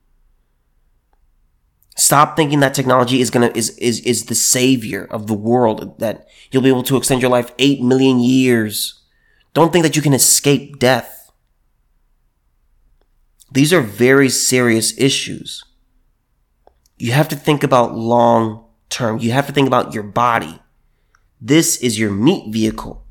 Stop 1.97 2.37
thinking 2.37 2.61
that 2.61 2.75
technology 2.75 3.21
is 3.21 3.31
gonna 3.31 3.53
is 3.55 3.71
is 3.79 4.01
is 4.01 4.25
the 4.25 4.35
savior 4.35 5.07
of 5.11 5.27
the 5.29 5.35
world 5.35 5.99
that 6.01 6.27
you'll 6.51 6.63
be 6.63 6.69
able 6.69 6.83
to 6.83 6.97
extend 6.97 7.23
your 7.23 7.31
life 7.31 7.53
8 7.59 7.83
million 7.83 8.19
years. 8.19 9.03
Don't 9.53 9.73
think 9.73 9.85
that 9.85 9.95
you 9.95 10.03
can 10.03 10.13
escape 10.13 10.81
death. 10.81 11.31
These 13.53 13.73
are 13.73 13.81
very 13.81 14.29
serious 14.29 14.99
issues. 14.99 15.63
You 16.99 17.13
have 17.13 17.29
to 17.29 17.37
think 17.37 17.63
about 17.63 17.95
long 17.95 18.65
term. 18.89 19.19
You 19.19 19.31
have 19.31 19.47
to 19.47 19.53
think 19.53 19.69
about 19.69 19.95
your 19.95 20.03
body. 20.03 20.61
This 21.41 21.77
is 21.77 21.99
your 21.99 22.11
meat 22.11 22.53
vehicle. 22.53 23.05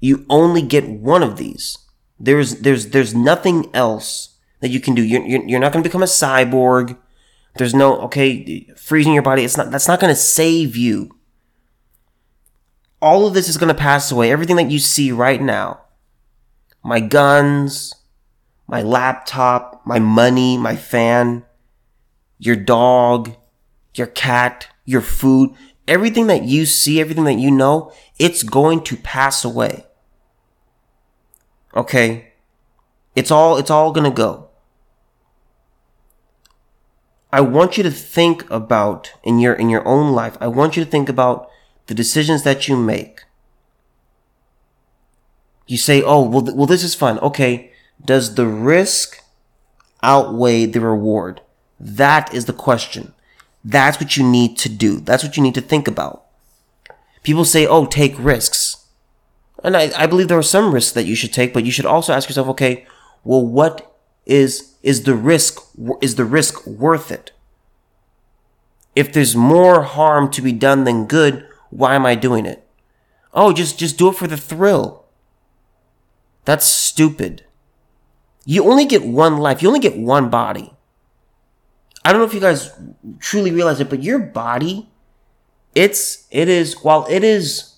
You 0.00 0.26
only 0.28 0.60
get 0.60 0.88
one 0.88 1.22
of 1.22 1.36
these. 1.36 1.78
There's, 2.18 2.60
there's, 2.60 2.88
there's 2.88 3.14
nothing 3.14 3.70
else 3.74 4.29
that 4.60 4.70
you 4.70 4.80
can 4.80 4.94
do. 4.94 5.02
You're, 5.02 5.26
you're, 5.26 5.44
you're 5.44 5.60
not 5.60 5.72
going 5.72 5.82
to 5.82 5.88
become 5.88 6.02
a 6.02 6.06
cyborg. 6.06 6.96
There's 7.56 7.74
no, 7.74 8.00
okay, 8.02 8.68
freezing 8.76 9.14
your 9.14 9.22
body. 9.22 9.44
It's 9.44 9.56
not, 9.56 9.70
that's 9.70 9.88
not 9.88 10.00
going 10.00 10.12
to 10.12 10.20
save 10.20 10.76
you. 10.76 11.16
All 13.02 13.26
of 13.26 13.34
this 13.34 13.48
is 13.48 13.56
going 13.56 13.74
to 13.74 13.74
pass 13.74 14.12
away. 14.12 14.30
Everything 14.30 14.56
that 14.56 14.70
you 14.70 14.78
see 14.78 15.10
right 15.10 15.40
now, 15.40 15.80
my 16.84 17.00
guns, 17.00 17.94
my 18.66 18.82
laptop, 18.82 19.82
my 19.84 19.98
money, 19.98 20.56
my 20.56 20.76
fan, 20.76 21.44
your 22.38 22.56
dog, 22.56 23.34
your 23.94 24.06
cat, 24.06 24.68
your 24.84 25.00
food, 25.00 25.54
everything 25.88 26.28
that 26.28 26.44
you 26.44 26.66
see, 26.66 27.00
everything 27.00 27.24
that 27.24 27.38
you 27.38 27.50
know, 27.50 27.92
it's 28.18 28.42
going 28.42 28.82
to 28.84 28.96
pass 28.96 29.44
away. 29.44 29.86
Okay? 31.74 32.32
It's 33.16 33.30
all, 33.30 33.56
it's 33.56 33.70
all 33.70 33.92
gonna 33.92 34.10
go. 34.10 34.49
I 37.32 37.40
want 37.40 37.76
you 37.76 37.82
to 37.84 37.90
think 37.90 38.48
about 38.50 39.12
in 39.22 39.38
your, 39.38 39.54
in 39.54 39.68
your 39.70 39.86
own 39.86 40.12
life, 40.12 40.36
I 40.40 40.48
want 40.48 40.76
you 40.76 40.84
to 40.84 40.90
think 40.90 41.08
about 41.08 41.48
the 41.86 41.94
decisions 41.94 42.42
that 42.42 42.68
you 42.68 42.76
make. 42.76 43.24
You 45.66 45.76
say, 45.76 46.02
oh, 46.02 46.28
well, 46.28 46.42
th- 46.42 46.56
well, 46.56 46.66
this 46.66 46.82
is 46.82 46.94
fun. 46.94 47.18
Okay. 47.20 47.72
Does 48.04 48.34
the 48.34 48.46
risk 48.46 49.22
outweigh 50.02 50.66
the 50.66 50.80
reward? 50.80 51.40
That 51.78 52.34
is 52.34 52.46
the 52.46 52.52
question. 52.52 53.12
That's 53.64 54.00
what 54.00 54.16
you 54.16 54.28
need 54.28 54.56
to 54.58 54.68
do. 54.68 55.00
That's 55.00 55.22
what 55.22 55.36
you 55.36 55.42
need 55.42 55.54
to 55.54 55.60
think 55.60 55.86
about. 55.86 56.24
People 57.22 57.44
say, 57.44 57.66
oh, 57.66 57.86
take 57.86 58.14
risks. 58.18 58.86
And 59.62 59.76
I, 59.76 59.92
I 59.96 60.06
believe 60.06 60.28
there 60.28 60.38
are 60.38 60.42
some 60.42 60.72
risks 60.72 60.92
that 60.92 61.04
you 61.04 61.14
should 61.14 61.32
take, 61.32 61.52
but 61.52 61.64
you 61.64 61.70
should 61.70 61.86
also 61.86 62.12
ask 62.12 62.28
yourself, 62.28 62.48
okay, 62.48 62.86
well, 63.24 63.44
what 63.44 63.94
is, 64.24 64.69
is 64.82 65.04
the 65.04 65.14
risk, 65.14 65.60
is 66.00 66.14
the 66.14 66.24
risk 66.24 66.66
worth 66.66 67.10
it? 67.10 67.32
If 68.96 69.12
there's 69.12 69.36
more 69.36 69.82
harm 69.82 70.30
to 70.32 70.42
be 70.42 70.52
done 70.52 70.84
than 70.84 71.06
good, 71.06 71.46
why 71.70 71.94
am 71.94 72.04
I 72.04 72.14
doing 72.14 72.46
it? 72.46 72.66
Oh, 73.32 73.52
just, 73.52 73.78
just 73.78 73.98
do 73.98 74.08
it 74.08 74.16
for 74.16 74.26
the 74.26 74.36
thrill. 74.36 75.04
That's 76.44 76.66
stupid. 76.66 77.44
You 78.44 78.64
only 78.64 78.86
get 78.86 79.04
one 79.04 79.38
life. 79.38 79.62
You 79.62 79.68
only 79.68 79.80
get 79.80 79.96
one 79.96 80.30
body. 80.30 80.72
I 82.04 82.12
don't 82.12 82.20
know 82.20 82.26
if 82.26 82.34
you 82.34 82.40
guys 82.40 82.72
truly 83.20 83.52
realize 83.52 83.78
it, 83.78 83.90
but 83.90 84.02
your 84.02 84.18
body, 84.18 84.88
it's, 85.74 86.26
it 86.30 86.48
is, 86.48 86.82
while 86.82 87.06
it 87.08 87.22
is 87.22 87.70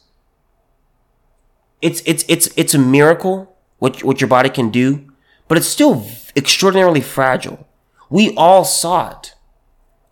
it's 1.82 2.00
it's 2.06 2.24
it's 2.28 2.48
it's 2.56 2.74
a 2.74 2.78
miracle 2.78 3.54
what 3.80 4.02
what 4.04 4.20
your 4.20 4.28
body 4.28 4.48
can 4.48 4.70
do, 4.70 5.11
but 5.52 5.58
it's 5.58 5.68
still 5.68 6.06
extraordinarily 6.34 7.02
fragile. 7.02 7.68
We 8.08 8.34
all 8.36 8.64
saw 8.64 9.10
it 9.10 9.34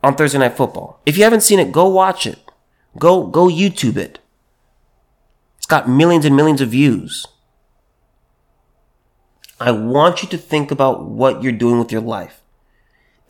on 0.03 0.15
Thursday 0.15 0.37
Night 0.37 0.55
Football. 0.55 1.01
If 1.07 1.17
you 1.17 1.25
haven't 1.25 1.41
seen 1.41 1.59
it, 1.59 1.73
go 1.73 1.89
watch 1.89 2.27
it. 2.27 2.39
Go 2.99 3.27
go 3.27 3.49
YouTube 3.49 3.97
it. 3.97 4.19
It's 5.57 5.65
got 5.65 5.89
millions 5.89 6.27
and 6.27 6.37
millions 6.37 6.61
of 6.61 6.69
views. 6.69 7.27
I 9.59 9.71
want 9.71 10.23
you 10.23 10.29
to 10.29 10.37
think 10.37 10.71
about 10.71 11.07
what 11.07 11.43
you're 11.43 11.53
doing 11.53 11.79
with 11.79 11.91
your 11.91 12.03
life. 12.03 12.43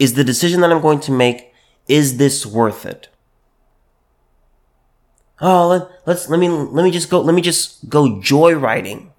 Is 0.00 0.14
the 0.14 0.24
decision 0.24 0.62
that 0.62 0.72
I'm 0.72 0.82
going 0.82 0.98
to 1.02 1.12
make 1.12 1.54
is 1.86 2.16
this 2.16 2.44
worth 2.44 2.84
it? 2.84 3.06
oh 5.40 5.68
let, 5.68 5.88
let's 6.06 6.28
let 6.28 6.40
me 6.40 6.48
let 6.48 6.82
me 6.82 6.90
just 6.90 7.08
go 7.08 7.20
let 7.20 7.36
me 7.36 7.40
just 7.40 7.88
go 7.88 8.16
joyriding 8.16 9.10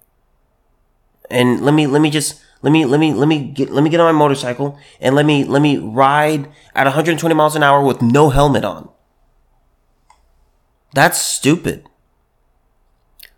and 1.30 1.62
let 1.62 1.72
me 1.72 1.86
let 1.86 2.02
me 2.02 2.10
just 2.10 2.38
let 2.62 2.70
me 2.70 2.84
let 2.84 3.00
me 3.00 3.12
let 3.12 3.26
me 3.28 3.44
get 3.44 3.70
let 3.70 3.82
me 3.82 3.90
get 3.90 4.00
on 4.00 4.12
my 4.12 4.18
motorcycle 4.18 4.78
and 5.00 5.14
let 5.14 5.26
me 5.26 5.44
let 5.44 5.60
me 5.60 5.78
ride 5.78 6.48
at 6.74 6.84
120 6.84 7.34
miles 7.34 7.56
an 7.56 7.62
hour 7.62 7.84
with 7.84 8.00
no 8.00 8.30
helmet 8.30 8.64
on. 8.64 8.88
That's 10.94 11.20
stupid. 11.20 11.86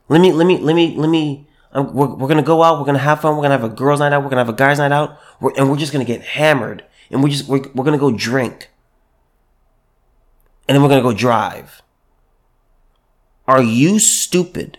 Let 0.08 0.20
me 0.20 0.32
let 0.32 0.46
me 0.46 0.58
let 0.58 0.76
me 0.76 0.94
let 0.96 1.08
me 1.08 1.48
um, 1.72 1.94
we're, 1.94 2.14
we're 2.14 2.28
gonna 2.28 2.42
go 2.42 2.62
out 2.62 2.78
we're 2.78 2.84
gonna 2.86 2.98
have 2.98 3.20
fun 3.20 3.36
we're 3.36 3.42
gonna 3.42 3.58
have 3.58 3.64
a 3.64 3.74
girls 3.74 4.00
night 4.00 4.12
out 4.12 4.22
we're 4.22 4.28
gonna 4.28 4.44
have 4.44 4.48
a 4.48 4.56
guys 4.56 4.78
night 4.78 4.92
out 4.92 5.18
we're, 5.40 5.52
and 5.56 5.70
we're 5.70 5.76
just 5.76 5.92
gonna 5.92 6.04
get 6.04 6.22
hammered 6.22 6.84
and 7.10 7.22
we 7.22 7.30
just 7.30 7.48
we're, 7.48 7.62
we're 7.74 7.84
gonna 7.84 7.98
go 7.98 8.12
drink 8.12 8.70
and 10.68 10.74
then 10.74 10.82
we're 10.82 10.88
gonna 10.88 11.02
go 11.02 11.12
drive. 11.12 11.82
Are 13.46 13.62
you 13.62 13.98
stupid? 13.98 14.78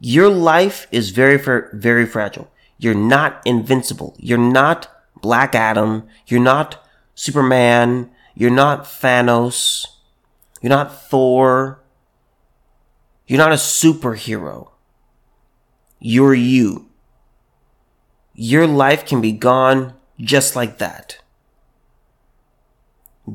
Your 0.00 0.30
life 0.30 0.86
is 0.90 1.10
very, 1.10 1.36
very 1.72 2.06
fragile. 2.06 2.50
You're 2.78 2.94
not 2.94 3.42
invincible. 3.44 4.16
You're 4.18 4.38
not 4.38 4.88
Black 5.20 5.54
Adam. 5.54 6.08
You're 6.26 6.40
not 6.40 6.82
Superman. 7.14 8.10
You're 8.34 8.50
not 8.50 8.84
Thanos. 8.84 9.86
You're 10.62 10.70
not 10.70 11.08
Thor. 11.10 11.82
You're 13.26 13.38
not 13.38 13.52
a 13.52 13.56
superhero. 13.56 14.70
You're 15.98 16.34
you. 16.34 16.88
Your 18.34 18.66
life 18.66 19.04
can 19.04 19.20
be 19.20 19.32
gone 19.32 19.92
just 20.18 20.56
like 20.56 20.78
that. 20.78 21.18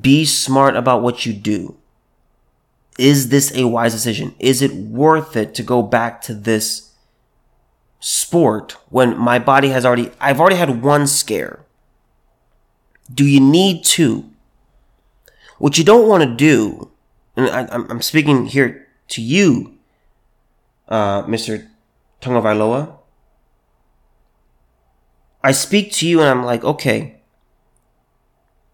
Be 0.01 0.25
smart 0.25 0.75
about 0.75 1.03
what 1.03 1.27
you 1.27 1.33
do 1.33 1.77
is 2.97 3.29
this 3.29 3.55
a 3.55 3.67
wise 3.67 3.93
decision? 3.93 4.35
Is 4.39 4.61
it 4.61 4.73
worth 4.73 5.35
it 5.35 5.53
to 5.55 5.63
go 5.63 5.81
back 5.81 6.21
to 6.23 6.33
this 6.33 6.91
sport 7.99 8.77
when 8.89 9.17
my 9.17 9.39
body 9.39 9.69
has 9.69 9.85
already, 9.85 10.11
I've 10.19 10.39
already 10.39 10.55
had 10.55 10.81
one 10.81 11.07
scare? 11.07 11.65
Do 13.13 13.25
you 13.25 13.39
need 13.39 13.83
two? 13.83 14.31
What 15.57 15.77
you 15.77 15.83
don't 15.83 16.07
want 16.07 16.23
to 16.23 16.35
do, 16.35 16.91
and 17.35 17.49
I, 17.49 17.75
am 17.75 18.01
speaking 18.01 18.47
here 18.47 18.87
to 19.09 19.21
you, 19.21 19.77
uh, 20.87 21.23
Mr. 21.23 21.67
Tagovailoa. 22.21 22.97
I 25.43 25.51
speak 25.51 25.91
to 25.93 26.07
you 26.07 26.21
and 26.21 26.29
I'm 26.29 26.43
like, 26.43 26.63
okay, 26.63 27.21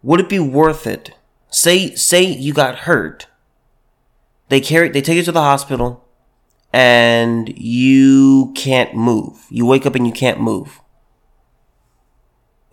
would 0.01 0.19
it 0.19 0.29
be 0.29 0.39
worth 0.39 0.87
it? 0.87 1.11
Say, 1.49 1.93
say 1.95 2.23
you 2.23 2.53
got 2.53 2.79
hurt. 2.79 3.27
They 4.51 4.59
carry, 4.59 4.89
they 4.89 5.01
take 5.01 5.15
you 5.15 5.23
to 5.23 5.31
the 5.31 5.39
hospital 5.39 6.03
and 6.73 7.57
you 7.57 8.51
can't 8.53 8.93
move. 8.93 9.45
You 9.49 9.65
wake 9.65 9.85
up 9.85 9.95
and 9.95 10.05
you 10.05 10.11
can't 10.11 10.41
move. 10.41 10.81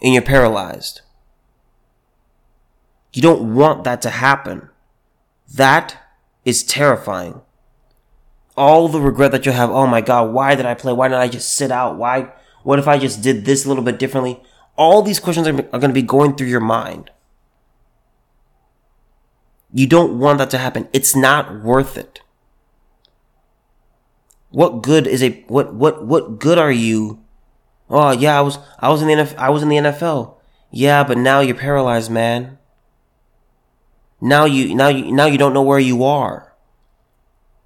And 0.02 0.12
you're 0.12 0.24
paralyzed. 0.24 1.02
You 3.12 3.22
don't 3.22 3.54
want 3.54 3.84
that 3.84 4.02
to 4.02 4.10
happen. 4.10 4.70
That 5.54 5.96
is 6.44 6.64
terrifying. 6.64 7.42
All 8.56 8.88
the 8.88 9.00
regret 9.00 9.30
that 9.30 9.46
you 9.46 9.52
have, 9.52 9.70
oh 9.70 9.86
my 9.86 10.00
god, 10.00 10.32
why 10.32 10.56
did 10.56 10.66
I 10.66 10.74
play? 10.74 10.92
Why 10.92 11.06
didn't 11.06 11.20
I 11.20 11.28
just 11.28 11.52
sit 11.52 11.70
out? 11.70 11.96
Why, 11.96 12.32
what 12.64 12.80
if 12.80 12.88
I 12.88 12.98
just 12.98 13.22
did 13.22 13.44
this 13.44 13.64
a 13.64 13.68
little 13.68 13.84
bit 13.84 14.00
differently? 14.00 14.42
All 14.74 15.00
these 15.02 15.20
questions 15.20 15.46
are, 15.46 15.54
are 15.54 15.78
going 15.78 15.82
to 15.82 15.92
be 15.92 16.02
going 16.02 16.34
through 16.34 16.48
your 16.48 16.58
mind. 16.58 17.12
You 19.72 19.86
don't 19.86 20.18
want 20.18 20.38
that 20.38 20.50
to 20.50 20.58
happen. 20.58 20.88
It's 20.92 21.14
not 21.14 21.62
worth 21.62 21.96
it. 21.96 22.20
What 24.50 24.82
good 24.82 25.06
is 25.06 25.22
a 25.22 25.44
what 25.48 25.74
what 25.74 26.06
what 26.06 26.38
good 26.38 26.58
are 26.58 26.72
you? 26.72 27.22
Oh 27.90 28.12
yeah, 28.12 28.38
I 28.38 28.40
was 28.40 28.58
I 28.78 28.88
was 28.88 29.02
in 29.02 29.08
the 29.08 29.14
NFL, 29.14 29.36
I 29.36 29.50
was 29.50 29.62
in 29.62 29.68
the 29.68 29.76
NFL. 29.76 30.36
Yeah, 30.70 31.04
but 31.04 31.18
now 31.18 31.40
you're 31.40 31.54
paralyzed, 31.54 32.10
man. 32.10 32.58
Now 34.20 34.46
you 34.46 34.74
now 34.74 34.88
you 34.88 35.12
now 35.12 35.26
you 35.26 35.38
don't 35.38 35.52
know 35.52 35.62
where 35.62 35.78
you 35.78 36.02
are. 36.02 36.54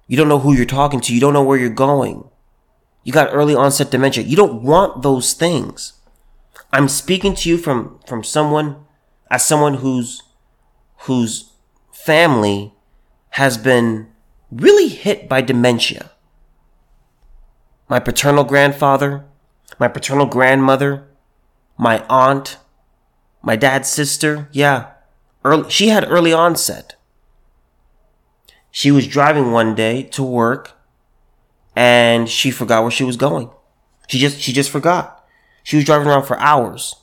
You 0.07 0.17
don't 0.17 0.27
know 0.27 0.39
who 0.39 0.53
you're 0.53 0.65
talking 0.65 0.99
to. 1.01 1.13
You 1.13 1.21
don't 1.21 1.33
know 1.33 1.43
where 1.43 1.57
you're 1.57 1.69
going. 1.69 2.29
You 3.03 3.13
got 3.13 3.33
early 3.33 3.55
onset 3.55 3.91
dementia. 3.91 4.23
You 4.23 4.35
don't 4.35 4.61
want 4.61 5.01
those 5.01 5.33
things. 5.33 5.93
I'm 6.71 6.89
speaking 6.89 7.33
to 7.35 7.49
you 7.49 7.57
from 7.57 7.99
from 8.05 8.23
someone 8.23 8.85
as 9.31 9.45
someone 9.45 9.75
who's 9.75 10.21
whose 10.99 11.52
family 12.03 12.73
has 13.29 13.57
been 13.57 14.07
really 14.51 14.89
hit 14.89 15.29
by 15.29 15.39
dementia. 15.39 16.11
My 17.87 17.99
paternal 17.99 18.43
grandfather, 18.43 19.23
my 19.79 19.87
paternal 19.87 20.25
grandmother, 20.25 21.07
my 21.77 22.05
aunt, 22.09 22.57
my 23.41 23.55
dad's 23.55 23.87
sister, 23.87 24.49
yeah, 24.51 24.91
early, 25.45 25.69
she 25.69 25.87
had 25.87 26.11
early 26.11 26.33
onset. 26.33 26.95
She 28.69 28.91
was 28.91 29.07
driving 29.07 29.53
one 29.53 29.73
day 29.73 30.03
to 30.03 30.23
work 30.23 30.73
and 31.73 32.29
she 32.29 32.51
forgot 32.51 32.81
where 32.81 32.91
she 32.91 33.05
was 33.05 33.15
going. 33.15 33.49
She 34.09 34.19
just, 34.19 34.41
she 34.41 34.51
just 34.51 34.71
forgot. 34.71 35.25
She 35.63 35.77
was 35.77 35.85
driving 35.85 36.07
around 36.07 36.23
for 36.23 36.37
hours. 36.39 36.97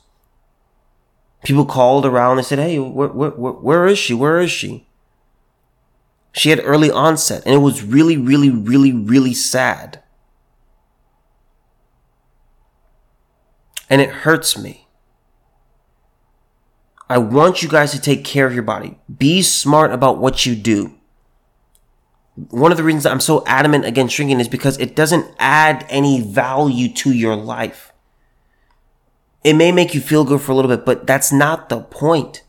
People 1.43 1.65
called 1.65 2.05
around 2.05 2.37
and 2.37 2.45
said, 2.45 2.59
Hey, 2.59 2.77
where, 2.77 3.07
where, 3.09 3.31
where, 3.31 3.87
is 3.87 3.97
she? 3.97 4.13
Where 4.13 4.39
is 4.39 4.51
she? 4.51 4.85
She 6.31 6.49
had 6.49 6.61
early 6.63 6.89
onset 6.89 7.43
and 7.45 7.53
it 7.53 7.59
was 7.59 7.83
really, 7.83 8.17
really, 8.17 8.49
really, 8.49 8.91
really 8.91 9.33
sad. 9.33 10.01
And 13.89 14.01
it 14.01 14.09
hurts 14.09 14.57
me. 14.57 14.87
I 17.09 17.17
want 17.17 17.61
you 17.61 17.67
guys 17.67 17.91
to 17.91 17.99
take 17.99 18.23
care 18.23 18.47
of 18.47 18.53
your 18.53 18.63
body. 18.63 18.97
Be 19.17 19.41
smart 19.41 19.91
about 19.91 20.19
what 20.19 20.45
you 20.45 20.55
do. 20.55 20.93
One 22.35 22.71
of 22.71 22.77
the 22.77 22.85
reasons 22.85 23.05
I'm 23.05 23.19
so 23.19 23.43
adamant 23.45 23.83
against 23.83 24.15
drinking 24.15 24.39
is 24.39 24.47
because 24.47 24.77
it 24.79 24.95
doesn't 24.95 25.29
add 25.37 25.85
any 25.89 26.21
value 26.21 26.87
to 26.93 27.11
your 27.11 27.35
life. 27.35 27.91
It 29.43 29.55
may 29.55 29.73
make 29.73 29.93
you 29.93 29.99
feel 29.99 30.23
good 30.23 30.39
for 30.39 30.53
a 30.53 30.55
little 30.55 30.69
bit, 30.69 30.85
but 30.85 31.05
that's 31.05 31.33
not 31.33 31.67
the 31.67 31.81
point. 31.81 32.43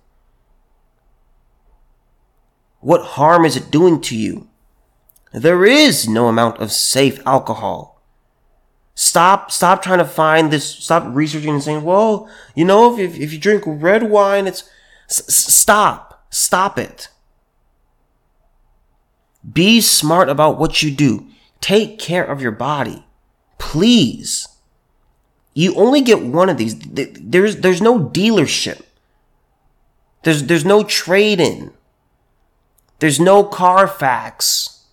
What 2.82 3.02
harm 3.02 3.44
is 3.44 3.56
it 3.56 3.70
doing 3.70 4.00
to 4.02 4.16
you? 4.16 4.48
There 5.32 5.64
is 5.64 6.08
no 6.08 6.26
amount 6.28 6.58
of 6.58 6.72
safe 6.72 7.24
alcohol. 7.24 8.02
Stop, 8.94 9.50
stop 9.50 9.82
trying 9.82 10.00
to 10.00 10.04
find 10.04 10.50
this, 10.50 10.68
stop 10.68 11.04
researching 11.06 11.54
and 11.54 11.62
saying, 11.62 11.84
well, 11.84 12.28
you 12.54 12.64
know, 12.64 12.98
if, 12.98 13.18
if 13.18 13.32
you 13.32 13.38
drink 13.38 13.62
red 13.66 14.10
wine, 14.10 14.46
it's, 14.46 14.68
stop, 15.08 16.26
stop 16.28 16.76
it. 16.76 17.08
Be 19.50 19.80
smart 19.80 20.28
about 20.28 20.58
what 20.58 20.82
you 20.82 20.90
do. 20.90 21.26
Take 21.60 21.98
care 21.98 22.24
of 22.24 22.42
your 22.42 22.52
body. 22.52 23.06
Please. 23.58 24.48
You 25.54 25.74
only 25.76 26.00
get 26.00 26.20
one 26.20 26.48
of 26.48 26.56
these. 26.58 26.78
There's, 26.78 27.56
there's 27.58 27.80
no 27.80 27.98
dealership. 27.98 28.82
There's, 30.24 30.44
there's 30.44 30.64
no 30.64 30.82
trade 30.82 31.40
in. 31.40 31.72
There's 33.02 33.18
no 33.18 33.42
Carfax. 33.42 34.84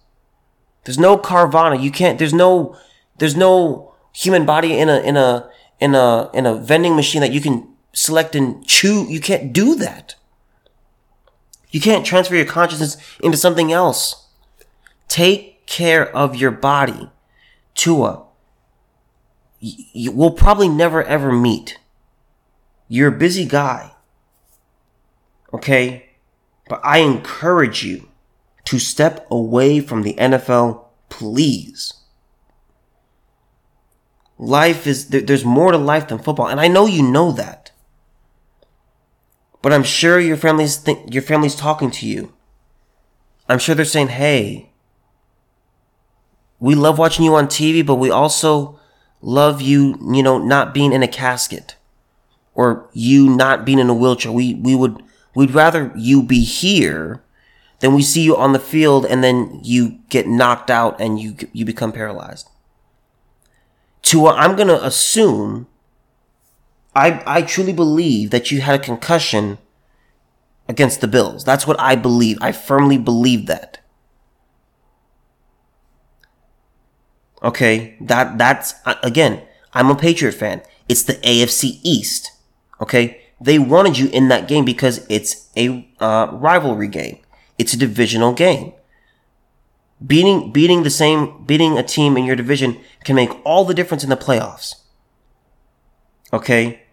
There's 0.84 0.98
no 0.98 1.16
Carvana. 1.16 1.80
You 1.80 1.92
can't, 1.92 2.18
there's 2.18 2.34
no, 2.34 2.76
there's 3.20 3.38
no 3.38 3.94
human 4.14 4.48
body 4.48 4.80
in 4.80 4.90
a 4.90 4.98
in 5.02 5.16
a 5.16 5.48
in 5.80 5.94
a 5.94 6.32
in 6.34 6.48
a 6.48 6.56
vending 6.56 6.96
machine 6.96 7.22
that 7.22 7.32
you 7.32 7.40
can 7.40 7.68
select 7.94 8.34
and 8.34 8.66
chew. 8.66 9.06
You 9.08 9.20
can't 9.20 9.54
do 9.54 9.76
that. 9.76 10.16
You 11.70 11.80
can't 11.80 12.04
transfer 12.04 12.34
your 12.34 12.48
consciousness 12.48 12.98
into 13.22 13.38
something 13.38 13.72
else. 13.72 14.26
Take 15.08 15.68
care 15.68 16.10
of 16.10 16.36
your 16.36 16.50
body. 16.50 17.12
Tua, 17.76 18.26
you 19.60 20.12
will 20.12 20.32
probably 20.32 20.68
never 20.68 21.04
ever 21.04 21.32
meet. 21.32 21.78
You're 22.88 23.10
a 23.10 23.20
busy 23.20 23.46
guy. 23.46 23.92
Okay? 25.54 26.09
But 26.70 26.80
I 26.84 27.00
encourage 27.00 27.84
you 27.84 28.08
to 28.66 28.80
step 28.80 29.28
away 29.30 29.82
from 29.82 30.04
the 30.04 30.14
NFL, 30.14 30.86
please. 31.10 31.94
Life 34.38 34.88
is 34.88 35.10
there's 35.10 35.44
more 35.44 35.74
to 35.74 35.78
life 35.78 36.08
than 36.08 36.20
football 36.20 36.48
and 36.48 36.62
i 36.62 36.70
know 36.70 36.86
you 36.86 37.04
know 37.04 37.34
that. 37.34 37.72
But 39.62 39.74
i'm 39.74 39.84
sure 39.84 40.18
your 40.18 40.38
family's 40.38 40.88
your 41.08 41.24
family's 41.24 41.56
talking 41.56 41.92
to 41.92 42.08
you. 42.08 42.32
I'm 43.50 43.60
sure 43.60 43.76
they're 43.76 43.84
saying 43.84 44.08
hey 44.10 44.72
we 46.62 46.76
love 46.76 46.98
watching 46.98 47.26
you 47.26 47.36
on 47.36 47.48
tv 47.48 47.86
but 47.86 47.96
we 47.96 48.10
also 48.10 48.80
love 49.22 49.62
you 49.62 49.98
you 50.14 50.24
know 50.24 50.38
not 50.38 50.74
being 50.74 50.94
in 50.94 51.04
a 51.04 51.08
casket 51.08 51.76
or 52.60 52.90
you 52.94 53.30
not 53.30 53.64
being 53.64 53.80
in 53.80 53.90
a 53.90 53.94
wheelchair. 53.94 54.34
We 54.34 54.54
we 54.54 54.76
would 54.76 55.02
we'd 55.40 55.52
rather 55.52 55.92
you 55.96 56.22
be 56.22 56.44
here 56.44 57.24
than 57.80 57.96
we 57.96 58.02
see 58.02 58.22
you 58.22 58.36
on 58.36 58.54
the 58.54 58.60
field 58.60 59.06
and 59.06 59.24
then 59.24 59.60
you 59.64 60.00
get 60.10 60.28
knocked 60.28 60.70
out 60.70 61.00
and 61.00 61.20
you 61.20 61.36
you 61.54 61.66
become 61.66 61.92
paralyzed 61.92 62.48
Tua, 64.02 64.34
I'm 64.34 64.56
going 64.56 64.68
to 64.68 64.84
assume, 64.84 65.68
I, 66.96 67.22
I 67.26 67.42
truly 67.42 67.74
believe 67.74 68.32
that 68.32 68.52
you 68.52 68.62
had 68.62 68.80
a 68.80 68.84
concussion 68.84 69.58
against 70.68 71.02
the 71.02 71.08
Bills. 71.08 71.44
That's 71.44 71.68
what 71.68 71.80
I 71.80 71.96
believe. 71.96 72.38
I 72.42 72.52
firmly 72.52 72.98
believe 72.98 73.46
that. 73.48 73.80
Okay, 77.42 77.96
that 78.02 78.38
that's 78.38 78.74
again. 79.02 79.44
I'm 79.74 79.90
a 79.90 79.96
Patriot 79.96 80.34
fan. 80.34 80.62
It's 80.90 81.04
the 81.04 81.14
AFC 81.14 81.80
East. 81.84 82.32
Okay, 82.82 83.22
they 83.42 83.60
wanted 83.60 83.98
you 83.98 84.08
in 84.10 84.28
that 84.28 84.48
game 84.48 84.66
because 84.66 85.06
it's 85.10 85.48
a 85.56 85.88
uh, 86.00 86.28
rivalry 86.32 86.88
game. 86.88 87.20
It's 87.58 87.74
a 87.74 87.78
divisional 87.78 88.34
game. 88.34 88.74
Beating 90.06 90.52
beating 90.52 90.84
the 90.84 90.90
same 90.90 91.46
beating 91.46 91.78
a 91.78 91.84
team 91.84 92.16
in 92.16 92.24
your 92.24 92.36
division 92.36 92.80
can 93.04 93.16
make 93.16 93.32
all 93.46 93.66
the 93.66 93.74
difference 93.74 94.04
in 94.04 94.10
the 94.10 94.16
playoffs. 94.16 94.76
Okay? 96.32 96.84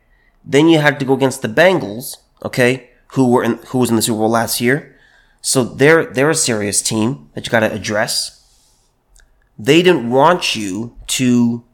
Then 0.44 0.68
you 0.68 0.78
had 0.78 0.98
to 1.00 1.04
go 1.04 1.14
against 1.14 1.42
the 1.42 1.48
Bengals, 1.48 2.16
okay, 2.44 2.90
who 3.08 3.28
were 3.30 3.44
in 3.44 3.58
who 3.68 3.78
was 3.78 3.90
in 3.90 3.96
the 3.96 4.02
Super 4.02 4.18
Bowl 4.18 4.30
last 4.30 4.60
year. 4.60 4.96
So 5.40 5.62
they're 5.62 6.06
they're 6.06 6.30
a 6.30 6.34
serious 6.34 6.82
team 6.82 7.30
that 7.34 7.46
you 7.46 7.50
got 7.50 7.60
to 7.60 7.72
address. 7.72 8.44
They 9.58 9.82
didn't 9.82 10.10
want 10.10 10.56
you 10.56 10.96
to 11.08 11.64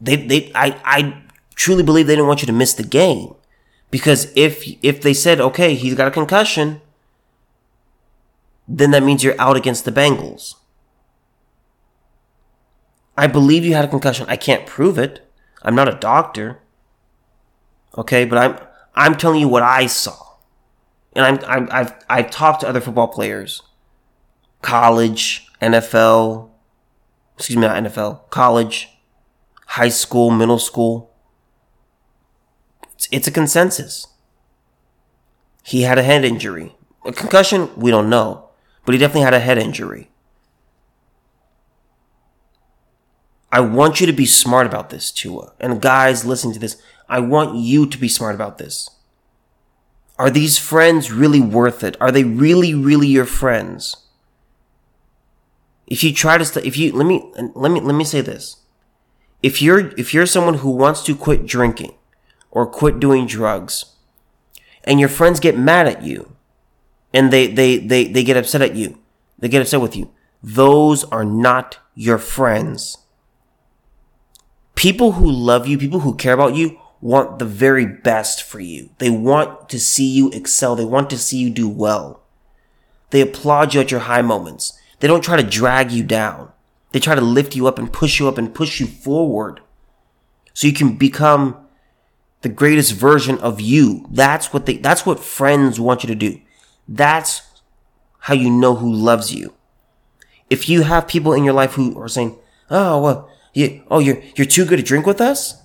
they 0.00 0.16
they 0.16 0.52
I 0.54 0.80
I 0.84 1.23
truly 1.54 1.82
believe 1.82 2.06
they 2.06 2.14
didn't 2.14 2.28
want 2.28 2.42
you 2.42 2.46
to 2.46 2.52
miss 2.52 2.74
the 2.74 2.82
game. 2.82 3.34
Because 3.90 4.32
if 4.34 4.64
if 4.82 5.00
they 5.00 5.14
said, 5.14 5.40
"Okay, 5.40 5.74
he's 5.74 5.94
got 5.94 6.08
a 6.08 6.10
concussion," 6.10 6.80
then 8.66 8.90
that 8.90 9.02
means 9.02 9.22
you're 9.22 9.40
out 9.40 9.56
against 9.56 9.84
the 9.84 9.92
Bengals. 9.92 10.56
I 13.16 13.26
believe 13.28 13.64
you 13.64 13.74
had 13.74 13.84
a 13.84 13.88
concussion. 13.88 14.26
I 14.28 14.36
can't 14.36 14.66
prove 14.66 14.98
it. 14.98 15.30
I'm 15.62 15.74
not 15.74 15.88
a 15.88 15.96
doctor. 15.96 16.58
Okay, 17.96 18.24
but 18.24 18.38
I'm 18.38 18.58
I'm 18.96 19.16
telling 19.16 19.40
you 19.40 19.48
what 19.48 19.62
I 19.62 19.86
saw, 19.86 20.38
and 21.14 21.24
I'm, 21.24 21.44
I'm 21.46 21.68
I've 21.70 21.92
I've 22.08 22.30
talked 22.30 22.60
to 22.62 22.68
other 22.68 22.80
football 22.80 23.08
players, 23.08 23.62
college, 24.62 25.46
NFL, 25.62 26.50
excuse 27.36 27.56
me, 27.56 27.62
not 27.62 27.76
NFL, 27.84 28.28
college, 28.30 28.88
high 29.66 29.88
school, 29.88 30.30
middle 30.30 30.58
school. 30.58 31.13
It's, 33.04 33.08
it's 33.12 33.28
a 33.28 33.30
consensus. 33.30 34.06
He 35.62 35.82
had 35.82 35.98
a 35.98 36.02
head 36.02 36.24
injury, 36.24 36.74
a 37.04 37.12
concussion. 37.12 37.70
We 37.76 37.90
don't 37.90 38.08
know, 38.08 38.48
but 38.84 38.94
he 38.94 38.98
definitely 38.98 39.22
had 39.22 39.34
a 39.34 39.40
head 39.40 39.58
injury. 39.58 40.10
I 43.52 43.60
want 43.60 44.00
you 44.00 44.06
to 44.06 44.12
be 44.12 44.26
smart 44.26 44.66
about 44.66 44.90
this, 44.90 45.10
Tua. 45.10 45.52
And 45.60 45.80
guys 45.80 46.24
listening 46.24 46.54
to 46.54 46.60
this, 46.60 46.80
I 47.08 47.20
want 47.20 47.56
you 47.56 47.86
to 47.86 47.98
be 47.98 48.08
smart 48.08 48.34
about 48.34 48.58
this. 48.58 48.90
Are 50.18 50.30
these 50.30 50.58
friends 50.58 51.12
really 51.12 51.40
worth 51.40 51.84
it? 51.84 51.96
Are 52.00 52.10
they 52.10 52.24
really, 52.24 52.74
really 52.74 53.06
your 53.06 53.26
friends? 53.26 53.96
If 55.86 56.02
you 56.02 56.12
try 56.12 56.38
to, 56.38 56.44
st- 56.44 56.66
if 56.66 56.76
you 56.76 56.92
let 56.92 57.06
me 57.06 57.30
let 57.54 57.70
me 57.70 57.80
let 57.80 57.94
me 57.94 58.04
say 58.04 58.22
this, 58.22 58.56
if 59.42 59.60
you're 59.60 59.88
if 59.98 60.14
you're 60.14 60.26
someone 60.26 60.54
who 60.54 60.70
wants 60.70 61.02
to 61.04 61.14
quit 61.14 61.46
drinking 61.46 61.94
or 62.54 62.66
quit 62.66 62.98
doing 62.98 63.26
drugs, 63.26 63.84
and 64.84 64.98
your 64.98 65.10
friends 65.10 65.38
get 65.38 65.58
mad 65.58 65.86
at 65.86 66.02
you, 66.02 66.34
and 67.12 67.30
they 67.30 67.46
they 67.46 67.76
they 67.76 68.04
they 68.06 68.24
get 68.24 68.38
upset 68.38 68.62
at 68.62 68.74
you, 68.74 68.98
they 69.38 69.48
get 69.48 69.60
upset 69.60 69.82
with 69.82 69.94
you, 69.94 70.10
those 70.42 71.04
are 71.04 71.24
not 71.24 71.78
your 71.94 72.16
friends 72.16 73.04
people 74.84 75.12
who 75.12 75.30
love 75.30 75.66
you, 75.66 75.78
people 75.78 76.00
who 76.00 76.14
care 76.14 76.34
about 76.34 76.54
you, 76.54 76.78
want 77.00 77.38
the 77.38 77.44
very 77.46 77.86
best 77.86 78.42
for 78.42 78.60
you. 78.60 78.90
They 78.98 79.08
want 79.08 79.68
to 79.70 79.78
see 79.78 80.06
you 80.06 80.30
excel. 80.30 80.76
They 80.76 80.84
want 80.84 81.08
to 81.08 81.18
see 81.18 81.38
you 81.38 81.50
do 81.50 81.68
well. 81.68 82.22
They 83.08 83.22
applaud 83.22 83.72
you 83.74 83.80
at 83.80 83.90
your 83.90 84.00
high 84.00 84.20
moments. 84.22 84.78
They 85.00 85.08
don't 85.08 85.24
try 85.24 85.36
to 85.36 85.48
drag 85.48 85.90
you 85.90 86.02
down. 86.02 86.50
They 86.92 87.00
try 87.00 87.14
to 87.14 87.20
lift 87.20 87.56
you 87.56 87.66
up 87.66 87.78
and 87.78 87.92
push 87.92 88.20
you 88.20 88.28
up 88.28 88.38
and 88.38 88.54
push 88.54 88.80
you 88.80 88.86
forward 88.86 89.60
so 90.52 90.66
you 90.66 90.72
can 90.72 90.96
become 90.96 91.63
the 92.44 92.50
greatest 92.50 92.92
version 92.92 93.38
of 93.38 93.58
you. 93.58 94.06
That's 94.10 94.52
what 94.52 94.66
they, 94.66 94.76
that's 94.76 95.06
what 95.06 95.18
friends 95.18 95.80
want 95.80 96.04
you 96.04 96.08
to 96.08 96.14
do. 96.14 96.42
That's 96.86 97.40
how 98.20 98.34
you 98.34 98.50
know 98.50 98.74
who 98.74 98.92
loves 98.92 99.34
you. 99.34 99.54
If 100.50 100.68
you 100.68 100.82
have 100.82 101.08
people 101.08 101.32
in 101.32 101.42
your 101.42 101.54
life 101.54 101.72
who 101.72 101.98
are 101.98 102.06
saying, 102.06 102.38
Oh, 102.70 103.00
well, 103.00 103.30
you, 103.54 103.82
oh, 103.90 103.98
you're, 103.98 104.22
you're 104.36 104.46
too 104.46 104.66
good 104.66 104.76
to 104.76 104.82
drink 104.82 105.06
with 105.06 105.22
us? 105.22 105.62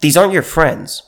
These 0.00 0.16
aren't 0.16 0.32
your 0.32 0.42
friends. 0.42 1.02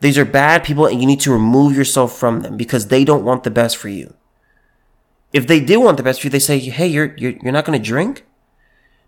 These 0.00 0.16
are 0.16 0.24
bad 0.24 0.64
people 0.64 0.86
and 0.86 0.98
you 0.98 1.06
need 1.06 1.20
to 1.20 1.32
remove 1.32 1.76
yourself 1.76 2.16
from 2.16 2.40
them 2.40 2.56
because 2.56 2.88
they 2.88 3.04
don't 3.04 3.24
want 3.24 3.44
the 3.44 3.50
best 3.50 3.76
for 3.76 3.90
you. 3.90 4.14
If 5.34 5.46
they 5.46 5.60
do 5.60 5.78
want 5.78 5.98
the 5.98 6.02
best 6.02 6.22
for 6.22 6.28
you, 6.28 6.30
they 6.30 6.38
say, 6.38 6.58
hey, 6.58 6.86
you're, 6.86 7.14
you're, 7.18 7.32
you're 7.42 7.52
not 7.52 7.66
going 7.66 7.78
to 7.78 7.84
drink? 7.84 8.24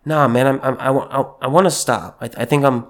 Nah, 0.06 0.26
man, 0.28 0.46
I'm, 0.46 0.60
I'm, 0.62 0.78
I, 0.78 0.88
I, 0.88 1.24
I 1.42 1.46
want 1.48 1.66
to 1.66 1.70
stop. 1.70 2.16
I, 2.22 2.30
I 2.38 2.44
think 2.46 2.64
I'm, 2.64 2.86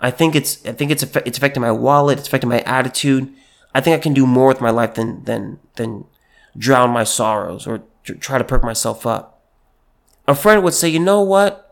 I 0.00 0.10
think 0.10 0.34
it's, 0.34 0.66
I 0.66 0.72
think 0.72 0.90
it's, 0.90 1.02
it's 1.02 1.38
affecting 1.38 1.62
my 1.62 1.72
wallet. 1.72 2.18
It's 2.18 2.28
affecting 2.28 2.50
my 2.50 2.60
attitude. 2.60 3.32
I 3.74 3.80
think 3.80 3.96
I 3.96 4.02
can 4.02 4.12
do 4.12 4.26
more 4.26 4.48
with 4.48 4.60
my 4.60 4.70
life 4.70 4.94
than, 4.94 5.24
than, 5.24 5.60
than 5.76 6.04
drown 6.58 6.90
my 6.90 7.04
sorrows 7.04 7.66
or 7.66 7.84
try 8.02 8.36
to 8.36 8.44
perk 8.44 8.62
myself 8.62 9.06
up 9.06 9.36
a 10.26 10.34
friend 10.34 10.62
would 10.62 10.74
say, 10.74 10.88
you 10.88 10.98
know 10.98 11.22
what? 11.22 11.62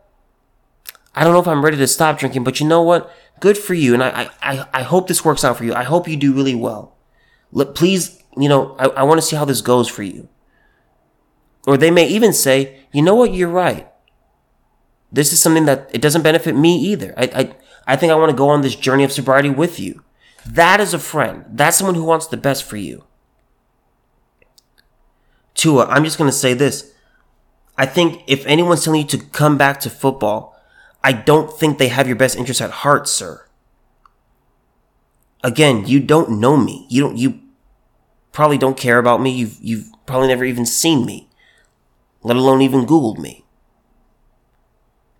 I 1.14 1.24
don't 1.24 1.33
know 1.33 1.40
if 1.40 1.48
I'm 1.48 1.64
ready 1.64 1.76
to 1.76 1.87
stop 1.87 2.18
drinking, 2.18 2.44
but 2.44 2.61
you 2.61 2.66
know 2.66 2.83
what? 2.83 3.11
Good 3.40 3.59
for 3.59 3.74
you. 3.74 3.94
And 3.94 4.02
I, 4.02 4.30
I, 4.42 4.66
I 4.72 4.83
hope 4.83 5.09
this 5.09 5.24
works 5.24 5.44
out 5.44 5.57
for 5.57 5.64
you. 5.64 5.74
I 5.74 5.85
hope 5.85 6.09
you 6.09 6.16
do 6.16 6.33
really 6.33 6.54
well. 6.54 6.96
Please, 7.74 8.22
you 8.37 8.48
know, 8.48 8.74
I, 8.78 8.87
I 8.88 9.02
want 9.04 9.20
to 9.20 9.26
see 9.26 9.37
how 9.37 9.44
this 9.44 9.61
goes 9.61 9.88
for 9.88 10.02
you. 10.02 10.28
Or 11.66 11.76
they 11.76 11.90
may 11.90 12.07
even 12.09 12.33
say, 12.33 12.80
you 12.92 13.02
know 13.02 13.14
what? 13.14 13.33
You're 13.33 13.48
right. 13.48 13.88
This 15.14 15.33
is 15.33 15.40
something 15.40 15.64
that 15.66 15.88
it 15.92 16.03
doesn't 16.03 16.22
benefit 16.22 16.57
me 16.57 16.77
either. 16.77 17.14
I, 17.16 17.22
I, 17.22 17.57
I 17.87 17.96
think 17.96 18.11
I 18.11 18.16
want 18.16 18.31
to 18.31 18.37
go 18.37 18.48
on 18.48 18.62
this 18.62 18.74
journey 18.74 19.05
of 19.05 19.12
sobriety 19.12 19.48
with 19.48 19.79
you. 19.79 20.03
That 20.44 20.81
is 20.81 20.92
a 20.92 20.98
friend. 20.98 21.44
That's 21.48 21.77
someone 21.77 21.94
who 21.94 22.03
wants 22.03 22.27
the 22.27 22.37
best 22.37 22.64
for 22.64 22.77
you. 22.77 23.05
Tua, 25.55 25.87
I'm 25.87 26.03
just 26.03 26.18
going 26.18 26.29
to 26.29 26.37
say 26.37 26.53
this. 26.53 26.92
I 27.79 27.87
think 27.87 28.24
if 28.27 28.44
anyone's 28.44 28.83
telling 28.83 29.03
you 29.03 29.07
to 29.07 29.18
come 29.18 29.57
back 29.57 29.79
to 29.81 29.90
football, 29.90 30.61
I 31.05 31.12
don't 31.12 31.57
think 31.57 31.79
they 31.79 31.88
have 31.88 32.09
your 32.09 32.16
best 32.16 32.37
interest 32.37 32.61
at 32.61 32.70
heart, 32.70 33.09
sir. 33.09 33.46
Again, 35.44 35.87
you 35.87 36.00
don't 36.00 36.40
know 36.40 36.57
me. 36.57 36.87
You 36.90 37.03
don't, 37.03 37.16
you 37.16 37.40
probably 38.33 38.59
don't 38.59 38.77
care 38.77 38.98
about 38.98 39.20
me. 39.20 39.31
You've, 39.31 39.59
you've 39.61 39.88
probably 40.07 40.27
never 40.27 40.44
even 40.44 40.66
seen 40.66 41.07
me, 41.07 41.29
let 42.24 42.37
alone 42.37 42.62
even 42.62 42.85
Googled 42.85 43.18
me. 43.18 43.43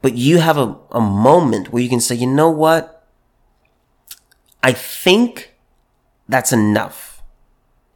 But 0.04 0.18
you 0.18 0.36
have 0.36 0.58
a, 0.58 0.76
a 0.90 1.00
moment 1.00 1.72
where 1.72 1.82
you 1.82 1.88
can 1.88 1.98
say, 1.98 2.14
you 2.14 2.26
know 2.26 2.50
what? 2.50 3.06
I 4.62 4.72
think 4.72 5.54
that's 6.28 6.52
enough. 6.52 7.22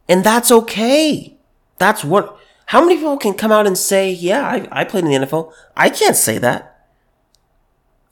And 0.09 0.25
that's 0.25 0.51
okay. 0.51 1.37
That's 1.77 2.03
what, 2.03 2.39
how 2.65 2.81
many 2.81 2.97
people 2.97 3.19
can 3.19 3.35
come 3.35 3.53
out 3.53 3.67
and 3.67 3.77
say, 3.77 4.11
yeah, 4.11 4.41
I, 4.43 4.67
I 4.73 4.85
played 4.85 5.05
in 5.05 5.11
the 5.11 5.27
NFL? 5.27 5.53
I 5.77 5.91
can't 5.91 6.17
say 6.17 6.39
that. 6.39 6.89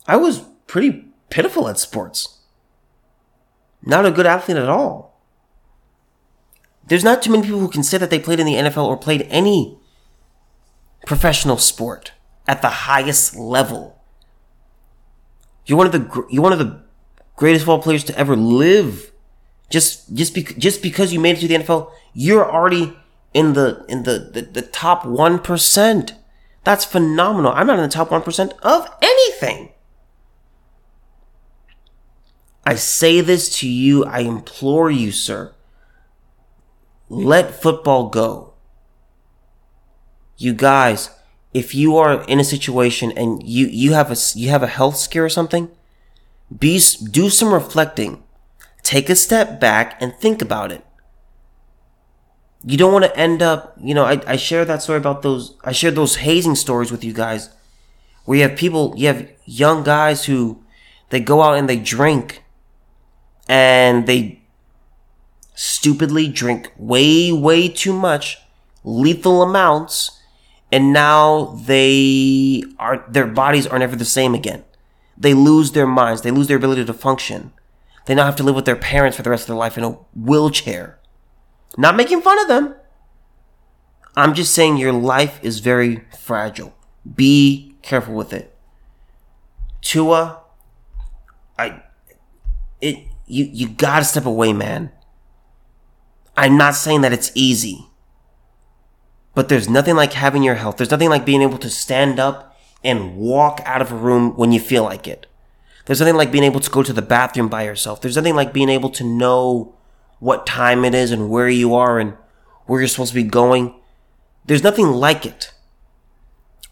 I 0.06 0.18
was 0.18 0.44
pretty 0.66 1.06
pitiful 1.30 1.66
at 1.66 1.78
sports. 1.78 2.40
Not 3.80 4.04
a 4.04 4.10
good 4.10 4.26
athlete 4.26 4.58
at 4.58 4.68
all. 4.68 5.22
There's 6.86 7.02
not 7.02 7.22
too 7.22 7.30
many 7.30 7.44
people 7.44 7.60
who 7.60 7.70
can 7.70 7.82
say 7.82 7.96
that 7.96 8.10
they 8.10 8.18
played 8.18 8.40
in 8.40 8.46
the 8.46 8.56
NFL 8.56 8.88
or 8.88 8.98
played 8.98 9.26
any 9.30 9.78
professional 11.06 11.56
sport 11.56 12.12
at 12.46 12.62
the 12.62 12.68
highest 12.68 13.36
level. 13.36 14.00
You're 15.66 15.78
one 15.78 15.86
of 15.86 15.92
the 15.92 16.26
you're 16.30 16.42
one 16.42 16.52
of 16.52 16.58
the 16.58 16.82
greatest 17.36 17.64
football 17.64 17.82
players 17.82 18.04
to 18.04 18.18
ever 18.18 18.36
live. 18.36 19.12
Just 19.68 20.14
just 20.14 20.34
be, 20.34 20.42
just 20.42 20.82
because 20.82 21.12
you 21.12 21.20
made 21.20 21.36
it 21.36 21.40
to 21.40 21.48
the 21.48 21.54
NFL, 21.54 21.90
you're 22.14 22.48
already 22.48 22.96
in 23.34 23.52
the 23.52 23.84
in 23.88 24.04
the, 24.04 24.30
the, 24.32 24.42
the 24.42 24.62
top 24.62 25.02
1%. 25.02 26.12
That's 26.64 26.84
phenomenal. 26.84 27.52
I'm 27.52 27.66
not 27.66 27.78
in 27.78 27.82
the 27.82 27.88
top 27.88 28.08
1% 28.08 28.52
of 28.62 28.88
anything. 29.02 29.72
I 32.64 32.74
say 32.74 33.20
this 33.20 33.58
to 33.60 33.68
you, 33.68 34.04
I 34.04 34.20
implore 34.20 34.90
you, 34.90 35.12
sir. 35.12 35.54
Let 37.08 37.62
football 37.62 38.08
go. 38.08 38.54
You 40.36 40.52
guys, 40.52 41.10
if 41.56 41.74
you 41.74 41.96
are 41.96 42.24
in 42.24 42.38
a 42.40 42.44
situation 42.44 43.12
and 43.12 43.42
you, 43.46 43.66
you 43.66 43.92
have 43.92 44.10
a, 44.10 44.16
you 44.34 44.48
have 44.50 44.62
a 44.62 44.74
health 44.78 44.96
scare 44.96 45.24
or 45.24 45.28
something, 45.28 45.70
be, 46.56 46.80
do 47.18 47.30
some 47.30 47.52
reflecting. 47.52 48.22
Take 48.82 49.08
a 49.10 49.16
step 49.16 49.58
back 49.58 50.00
and 50.00 50.14
think 50.14 50.42
about 50.42 50.70
it 50.70 50.86
you 52.66 52.76
don't 52.76 52.92
want 52.92 53.04
to 53.04 53.16
end 53.16 53.42
up, 53.42 53.76
you 53.80 53.94
know, 53.94 54.04
I, 54.04 54.20
I 54.26 54.36
share 54.36 54.64
that 54.64 54.82
story 54.82 54.98
about 54.98 55.22
those, 55.22 55.54
I 55.62 55.70
shared 55.70 55.94
those 55.94 56.16
hazing 56.16 56.56
stories 56.56 56.90
with 56.90 57.04
you 57.04 57.12
guys 57.12 57.48
where 58.24 58.38
you 58.38 58.42
have 58.42 58.58
people, 58.58 58.92
you 58.96 59.06
have 59.06 59.30
young 59.44 59.84
guys 59.84 60.24
who 60.24 60.64
they 61.10 61.20
go 61.20 61.42
out 61.42 61.56
and 61.56 61.68
they 61.68 61.76
drink 61.76 62.42
and 63.48 64.08
they 64.08 64.42
stupidly 65.54 66.26
drink 66.26 66.72
way, 66.76 67.30
way 67.30 67.68
too 67.68 67.92
much, 67.92 68.38
lethal 68.82 69.42
amounts, 69.42 70.15
and 70.72 70.92
now 70.92 71.56
they 71.66 72.62
are, 72.78 73.04
their 73.08 73.26
bodies 73.26 73.66
are 73.66 73.78
never 73.78 73.96
the 73.96 74.04
same 74.04 74.34
again. 74.34 74.64
They 75.16 75.34
lose 75.34 75.72
their 75.72 75.86
minds, 75.86 76.22
they 76.22 76.30
lose 76.30 76.48
their 76.48 76.56
ability 76.56 76.84
to 76.84 76.92
function. 76.92 77.52
They 78.06 78.14
now 78.14 78.24
have 78.26 78.36
to 78.36 78.42
live 78.42 78.54
with 78.54 78.66
their 78.66 78.76
parents 78.76 79.16
for 79.16 79.22
the 79.22 79.30
rest 79.30 79.44
of 79.44 79.48
their 79.48 79.56
life 79.56 79.76
in 79.76 79.84
a 79.84 79.90
wheelchair. 80.14 80.98
Not 81.76 81.96
making 81.96 82.22
fun 82.22 82.38
of 82.38 82.48
them. 82.48 82.74
I'm 84.16 84.34
just 84.34 84.54
saying 84.54 84.76
your 84.76 84.92
life 84.92 85.40
is 85.42 85.58
very 85.58 86.04
fragile. 86.18 86.74
Be 87.14 87.76
careful 87.82 88.14
with 88.14 88.32
it. 88.32 88.56
Tua, 89.82 90.40
I, 91.58 91.82
it, 92.80 93.06
you, 93.26 93.44
you 93.52 93.68
gotta 93.68 94.04
step 94.04 94.24
away, 94.24 94.52
man. 94.52 94.90
I'm 96.36 96.56
not 96.56 96.74
saying 96.74 97.00
that 97.02 97.12
it's 97.12 97.30
easy. 97.34 97.86
But 99.36 99.50
there's 99.50 99.68
nothing 99.68 99.96
like 99.96 100.14
having 100.14 100.42
your 100.42 100.54
health. 100.54 100.78
There's 100.78 100.90
nothing 100.90 101.10
like 101.10 101.26
being 101.26 101.42
able 101.42 101.58
to 101.58 101.68
stand 101.68 102.18
up 102.18 102.56
and 102.82 103.18
walk 103.18 103.60
out 103.66 103.82
of 103.82 103.92
a 103.92 103.96
room 103.96 104.34
when 104.34 104.50
you 104.50 104.58
feel 104.58 104.82
like 104.82 105.06
it. 105.06 105.26
There's 105.84 106.00
nothing 106.00 106.16
like 106.16 106.32
being 106.32 106.42
able 106.42 106.60
to 106.60 106.70
go 106.70 106.82
to 106.82 106.92
the 106.94 107.02
bathroom 107.02 107.48
by 107.48 107.64
yourself. 107.64 108.00
There's 108.00 108.16
nothing 108.16 108.34
like 108.34 108.54
being 108.54 108.70
able 108.70 108.88
to 108.88 109.04
know 109.04 109.74
what 110.20 110.46
time 110.46 110.86
it 110.86 110.94
is 110.94 111.10
and 111.10 111.28
where 111.28 111.50
you 111.50 111.74
are 111.74 111.98
and 111.98 112.14
where 112.64 112.80
you're 112.80 112.88
supposed 112.88 113.10
to 113.10 113.22
be 113.22 113.28
going. 113.28 113.74
There's 114.46 114.62
nothing 114.62 114.86
like 114.86 115.26
it. 115.26 115.52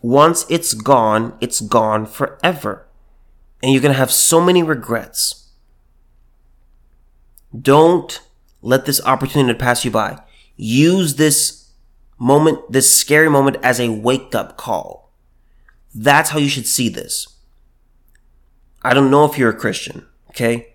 once 0.01 0.47
it's 0.49 0.73
gone, 0.73 1.37
it's 1.43 1.61
gone 1.61 2.07
forever. 2.07 2.87
And 3.63 3.73
you're 3.73 3.83
going 3.83 3.93
to 3.93 3.99
have 3.99 4.11
so 4.11 4.41
many 4.41 4.63
regrets. 4.63 5.51
Don't 7.59 8.23
let 8.63 8.87
this 8.87 9.05
opportunity 9.05 9.59
pass 9.59 9.85
you 9.85 9.91
by. 9.91 10.23
Use 10.57 11.17
this 11.17 11.64
moment, 12.25 12.73
this 12.73 12.93
scary 12.93 13.29
moment 13.29 13.59
as 13.63 13.79
a 13.79 13.91
wake 13.91 14.35
up 14.35 14.57
call. 14.57 15.13
That's 15.95 16.31
how 16.31 16.39
you 16.39 16.49
should 16.49 16.67
see 16.67 16.89
this. 16.89 17.29
I 18.83 18.95
don't 18.95 19.11
know 19.11 19.27
if 19.27 19.37
you're 19.37 19.51
a 19.51 19.57
Christian, 19.57 20.07
okay? 20.31 20.75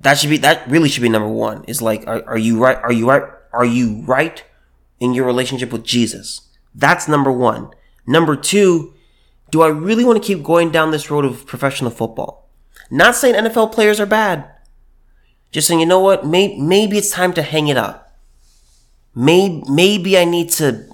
That 0.00 0.18
should 0.18 0.30
be, 0.30 0.36
that 0.38 0.68
really 0.68 0.88
should 0.88 1.02
be 1.02 1.08
number 1.08 1.28
one 1.28 1.64
is 1.68 1.80
like, 1.80 2.04
are, 2.08 2.24
are 2.26 2.38
you 2.38 2.58
right? 2.60 2.76
Are 2.78 2.92
you 2.92 3.08
right? 3.08 3.22
Are 3.52 3.64
you 3.64 4.02
right 4.02 4.42
in 4.98 5.14
your 5.14 5.24
relationship 5.24 5.72
with 5.72 5.84
Jesus? 5.84 6.40
That's 6.74 7.06
number 7.06 7.30
one. 7.30 7.70
Number 8.04 8.34
two, 8.34 8.94
do 9.52 9.62
I 9.62 9.68
really 9.68 10.04
want 10.04 10.20
to 10.20 10.26
keep 10.26 10.42
going 10.42 10.72
down 10.72 10.90
this 10.90 11.08
road 11.08 11.24
of 11.24 11.46
professional 11.46 11.92
football? 11.92 12.50
Not 12.90 13.14
saying 13.14 13.36
NFL 13.36 13.72
players 13.72 14.00
are 14.00 14.06
bad. 14.06 14.50
Just 15.52 15.68
saying, 15.68 15.78
you 15.78 15.86
know 15.86 16.00
what? 16.00 16.26
Maybe, 16.26 16.60
maybe 16.60 16.98
it's 16.98 17.10
time 17.10 17.32
to 17.34 17.42
hang 17.42 17.68
it 17.68 17.76
up. 17.76 18.03
Maybe, 19.14 19.62
maybe 19.68 20.18
I 20.18 20.24
need 20.24 20.50
to 20.52 20.86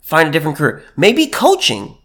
find 0.00 0.28
a 0.28 0.32
different 0.32 0.56
career. 0.56 0.82
Maybe 0.96 1.26
coaching. 1.26 1.96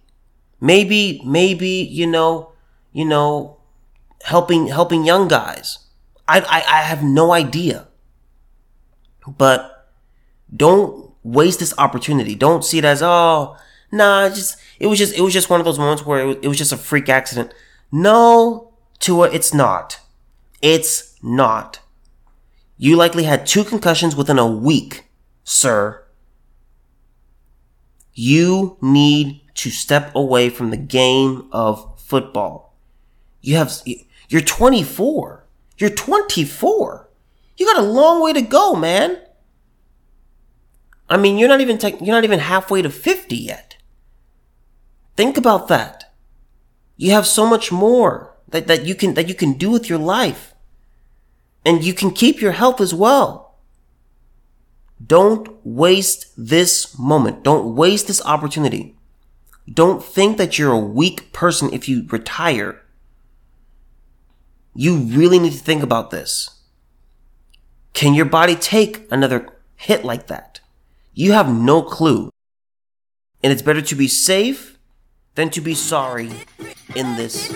Maybe, 0.62 1.22
maybe, 1.26 1.70
you 1.70 2.08
know, 2.08 2.52
you 2.92 3.06
know, 3.06 3.58
helping, 4.24 4.68
helping 4.68 5.06
young 5.06 5.28
guys. 5.28 5.80
I, 6.28 6.40
I, 6.42 6.80
I 6.80 6.82
have 6.82 7.04
no 7.04 7.32
idea. 7.32 7.88
But 9.28 9.88
don't 10.54 11.12
waste 11.24 11.60
this 11.60 11.74
opportunity. 11.78 12.36
Don't 12.36 12.66
see 12.66 12.80
it 12.80 12.86
as, 12.86 13.02
oh, 13.02 13.58
nah, 13.92 14.30
just 14.30 14.58
it 14.80 14.88
was 14.88 14.98
just 14.98 15.16
it 15.16 15.22
was 15.22 15.34
just 15.34 15.50
one 15.50 15.60
of 15.60 15.66
those 15.66 15.80
moments 15.80 16.06
where 16.06 16.20
it 16.22 16.26
was, 16.26 16.38
it 16.42 16.48
was 16.48 16.58
just 16.58 16.72
a 16.72 16.78
freak 16.78 17.10
accident. 17.10 17.54
No, 17.92 18.74
Tua, 19.00 19.30
it's 19.32 19.54
not. 19.54 20.00
It's 20.62 21.16
not. 21.22 21.80
You 22.78 22.96
likely 22.96 23.24
had 23.24 23.46
two 23.46 23.64
concussions 23.64 24.16
within 24.16 24.40
a 24.40 24.48
week, 24.48 25.06
sir. 25.50 26.04
You 28.14 28.78
need 28.82 29.42
to 29.56 29.72
step 29.72 30.14
away 30.14 30.50
from 30.50 30.70
the 30.70 30.78
game 30.78 31.50
of 31.52 32.00
football. 32.00 32.78
You 33.42 33.56
have 33.56 33.72
you're 34.28 34.42
24. 34.42 35.46
You're 35.78 35.90
24. 35.90 37.10
You 37.58 37.66
got 37.66 37.84
a 37.84 37.88
long 37.88 38.22
way 38.22 38.34
to 38.34 38.42
go, 38.42 38.76
man. 38.76 39.20
I 41.10 41.18
mean, 41.18 41.38
you're 41.38 41.50
not 41.50 41.62
even 41.62 41.78
te- 41.78 41.98
you're 42.00 42.16
not 42.16 42.24
even 42.24 42.40
halfway 42.40 42.82
to 42.82 42.90
50 42.90 43.36
yet. 43.36 43.78
Think 45.16 45.36
about 45.36 45.68
that. 45.70 46.14
You 46.96 47.12
have 47.12 47.26
so 47.26 47.48
much 47.48 47.72
more 47.72 48.36
that, 48.50 48.68
that 48.68 48.86
you 48.86 48.94
can 48.94 49.16
that 49.16 49.28
you 49.28 49.34
can 49.34 49.54
do 49.54 49.72
with 49.72 49.90
your 49.90 49.98
life. 49.98 50.54
And 51.66 51.84
you 51.84 51.94
can 51.94 52.12
keep 52.12 52.40
your 52.40 52.52
health 52.54 52.80
as 52.80 52.94
well. 52.94 53.49
Don't 55.06 55.50
waste 55.66 56.34
this 56.38 56.98
moment. 56.98 57.44
Don't 57.44 57.76
waste 57.76 58.08
this 58.08 58.24
opportunity. 58.26 58.98
Don't 59.72 60.04
think 60.04 60.38
that 60.38 60.58
you're 60.58 60.74
a 60.74 60.80
weak 60.80 61.32
person 61.32 61.72
if 61.72 61.88
you 61.88 62.06
retire. 62.10 62.82
You 64.76 64.98
really 64.98 65.40
need 65.40 65.54
to 65.54 65.60
think 65.60 65.84
about 65.84 66.10
this. 66.10 66.62
Can 67.94 68.14
your 68.14 68.26
body 68.26 68.56
take 68.56 69.06
another 69.12 69.50
hit 69.76 70.04
like 70.04 70.28
that? 70.28 70.60
You 71.14 71.34
have 71.34 71.54
no 71.54 71.82
clue. 71.82 72.32
And 73.44 73.54
it's 73.54 73.62
better 73.62 73.82
to 73.82 73.96
be 73.96 74.08
safe 74.08 74.78
than 75.36 75.50
to 75.52 75.62
be 75.62 75.74
sorry 75.74 76.32
in 76.96 77.16
this 77.16 77.54